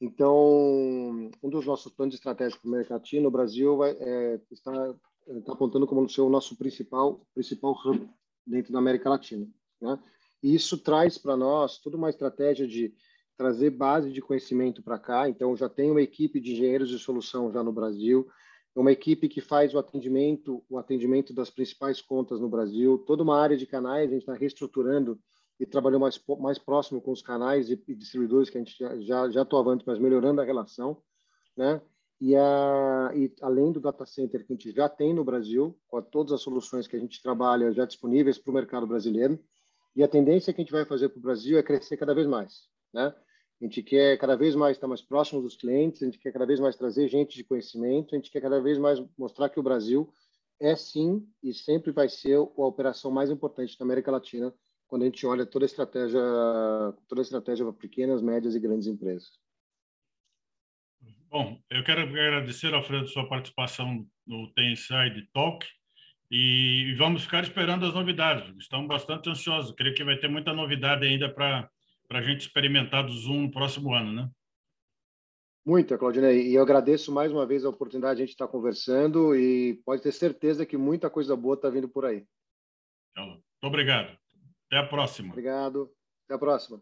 Então, 0.00 1.28
um 1.42 1.50
dos 1.50 1.66
nossos 1.66 1.92
planos 1.92 2.14
estratégicos 2.14 2.62
para 2.62 2.68
o 2.68 2.72
América 2.74 2.94
Latina, 2.94 3.26
o 3.26 3.32
Brasil 3.32 3.76
vai, 3.76 3.90
é, 3.90 4.40
está, 4.52 4.94
está 5.26 5.52
apontando 5.52 5.84
como 5.84 6.08
ser 6.08 6.20
o 6.20 6.28
nosso 6.28 6.56
principal 6.56 7.26
principal 7.34 7.72
hub 7.72 8.08
dentro 8.46 8.72
da 8.72 8.78
América 8.78 9.10
Latina, 9.10 9.48
né? 9.80 9.98
E 10.40 10.54
isso 10.54 10.78
traz 10.78 11.18
para 11.18 11.36
nós 11.36 11.78
toda 11.78 11.96
uma 11.96 12.08
estratégia 12.08 12.64
de 12.64 12.94
trazer 13.38 13.70
base 13.70 14.10
de 14.10 14.20
conhecimento 14.20 14.82
para 14.82 14.98
cá. 14.98 15.28
Então, 15.28 15.56
já 15.56 15.68
tem 15.68 15.90
uma 15.92 16.02
equipe 16.02 16.40
de 16.40 16.52
engenheiros 16.52 16.90
de 16.90 16.98
solução 16.98 17.52
já 17.52 17.62
no 17.62 17.72
Brasil, 17.72 18.28
uma 18.74 18.92
equipe 18.92 19.28
que 19.28 19.40
faz 19.40 19.74
o 19.74 19.78
atendimento, 19.78 20.64
o 20.68 20.76
atendimento 20.76 21.32
das 21.32 21.48
principais 21.48 22.02
contas 22.02 22.40
no 22.40 22.48
Brasil, 22.48 22.98
toda 22.98 23.22
uma 23.22 23.40
área 23.40 23.56
de 23.56 23.66
canais, 23.66 24.10
a 24.10 24.12
gente 24.12 24.22
está 24.22 24.34
reestruturando 24.34 25.18
e 25.58 25.66
trabalhando 25.66 26.02
mais, 26.02 26.20
mais 26.38 26.58
próximo 26.58 27.00
com 27.00 27.10
os 27.12 27.22
canais 27.22 27.70
e, 27.70 27.82
e 27.88 27.94
distribuidores 27.94 28.50
que 28.50 28.58
a 28.58 28.60
gente 28.60 28.76
já, 28.76 29.00
já, 29.00 29.30
já 29.30 29.42
atuava 29.42 29.76
mas 29.86 29.98
melhorando 29.98 30.40
a 30.40 30.44
relação, 30.44 31.00
né? 31.56 31.80
E, 32.20 32.34
a, 32.34 33.12
e 33.14 33.32
além 33.40 33.70
do 33.70 33.80
data 33.80 34.04
center 34.04 34.44
que 34.44 34.52
a 34.52 34.56
gente 34.56 34.72
já 34.72 34.88
tem 34.88 35.14
no 35.14 35.24
Brasil, 35.24 35.78
com 35.86 36.02
todas 36.02 36.32
as 36.32 36.40
soluções 36.40 36.88
que 36.88 36.96
a 36.96 36.98
gente 36.98 37.22
trabalha 37.22 37.72
já 37.72 37.84
disponíveis 37.84 38.38
para 38.38 38.50
o 38.50 38.54
mercado 38.54 38.86
brasileiro, 38.86 39.38
e 39.94 40.02
a 40.02 40.08
tendência 40.08 40.52
que 40.52 40.60
a 40.60 40.64
gente 40.64 40.72
vai 40.72 40.84
fazer 40.84 41.08
para 41.08 41.18
o 41.18 41.22
Brasil 41.22 41.58
é 41.58 41.62
crescer 41.62 41.96
cada 41.96 42.14
vez 42.14 42.26
mais, 42.26 42.68
né? 42.92 43.14
A 43.60 43.64
gente 43.64 43.82
quer 43.82 44.16
cada 44.18 44.36
vez 44.36 44.54
mais 44.54 44.76
estar 44.76 44.86
mais 44.86 45.02
próximo 45.02 45.42
dos 45.42 45.56
clientes, 45.56 46.02
a 46.02 46.06
gente 46.06 46.18
quer 46.18 46.32
cada 46.32 46.46
vez 46.46 46.60
mais 46.60 46.76
trazer 46.76 47.08
gente 47.08 47.36
de 47.36 47.42
conhecimento, 47.42 48.14
a 48.14 48.18
gente 48.18 48.30
quer 48.30 48.40
cada 48.40 48.60
vez 48.60 48.78
mais 48.78 49.02
mostrar 49.18 49.48
que 49.48 49.58
o 49.58 49.62
Brasil 49.62 50.12
é 50.60 50.76
sim 50.76 51.26
e 51.42 51.52
sempre 51.52 51.90
vai 51.90 52.08
ser 52.08 52.36
a 52.36 52.40
operação 52.40 53.10
mais 53.10 53.30
importante 53.30 53.76
da 53.78 53.84
América 53.84 54.10
Latina 54.10 54.54
quando 54.86 55.02
a 55.02 55.04
gente 55.04 55.26
olha 55.26 55.44
toda 55.44 55.64
a 55.64 55.66
estratégia, 55.66 56.20
toda 57.08 57.20
a 57.20 57.22
estratégia 57.22 57.64
para 57.64 57.74
pequenas, 57.74 58.22
médias 58.22 58.54
e 58.54 58.60
grandes 58.60 58.86
empresas. 58.86 59.38
Bom, 61.30 61.60
eu 61.68 61.84
quero 61.84 62.00
agradecer, 62.00 62.72
Alfredo, 62.72 63.06
sua 63.06 63.28
participação 63.28 64.06
no 64.26 64.50
Tem 64.54 64.72
Inside 64.72 65.28
Talk 65.32 65.66
e 66.30 66.94
vamos 66.96 67.24
ficar 67.24 67.42
esperando 67.42 67.84
as 67.84 67.92
novidades. 67.92 68.56
Estamos 68.58 68.88
bastante 68.88 69.28
ansiosos. 69.28 69.74
Creio 69.74 69.94
que 69.94 70.02
vai 70.02 70.16
ter 70.16 70.28
muita 70.28 70.54
novidade 70.54 71.06
ainda 71.06 71.28
para 71.28 71.68
para 72.08 72.20
a 72.20 72.22
gente 72.22 72.40
experimentar 72.40 73.04
do 73.04 73.12
Zoom 73.12 73.42
no 73.42 73.50
próximo 73.50 73.92
ano, 73.92 74.12
né? 74.12 74.30
Muita, 75.64 75.98
Claudinei. 75.98 76.48
E 76.48 76.54
eu 76.54 76.62
agradeço 76.62 77.12
mais 77.12 77.30
uma 77.30 77.44
vez 77.44 77.64
a 77.64 77.68
oportunidade 77.68 78.16
de 78.16 78.22
a 78.22 78.24
gente 78.24 78.32
estar 78.32 78.48
conversando 78.48 79.36
e 79.36 79.74
pode 79.84 80.02
ter 80.02 80.12
certeza 80.12 80.64
que 80.64 80.78
muita 80.78 81.10
coisa 81.10 81.36
boa 81.36 81.54
está 81.54 81.68
vindo 81.68 81.86
por 81.86 82.06
aí. 82.06 82.24
Então, 83.12 83.26
muito 83.26 83.42
obrigado. 83.64 84.16
Até 84.66 84.78
a 84.78 84.86
próxima. 84.86 85.28
Obrigado. 85.28 85.90
Até 86.24 86.34
a 86.34 86.38
próxima. 86.38 86.80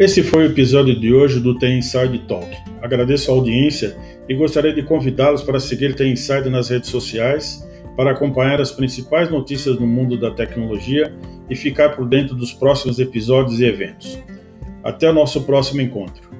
Esse 0.00 0.22
foi 0.22 0.46
o 0.46 0.50
episódio 0.50 0.98
de 0.98 1.12
hoje 1.12 1.38
do 1.38 1.58
Tem 1.58 1.78
Inside 1.78 2.26
Talk. 2.26 2.50
Agradeço 2.80 3.30
a 3.30 3.34
audiência 3.34 3.94
e 4.26 4.34
gostaria 4.34 4.72
de 4.72 4.82
convidá-los 4.82 5.42
para 5.42 5.60
seguir 5.60 5.94
Tem 5.94 6.12
Inside 6.12 6.48
nas 6.48 6.70
redes 6.70 6.88
sociais 6.88 7.62
para 7.96 8.12
acompanhar 8.12 8.60
as 8.60 8.72
principais 8.72 9.30
notícias 9.30 9.78
no 9.78 9.86
mundo 9.86 10.18
da 10.18 10.30
tecnologia 10.30 11.14
e 11.48 11.54
ficar 11.54 11.90
por 11.90 12.08
dentro 12.08 12.34
dos 12.34 12.52
próximos 12.52 12.98
episódios 12.98 13.60
e 13.60 13.64
eventos. 13.64 14.18
Até 14.82 15.10
o 15.10 15.12
nosso 15.12 15.42
próximo 15.42 15.80
encontro. 15.80 16.30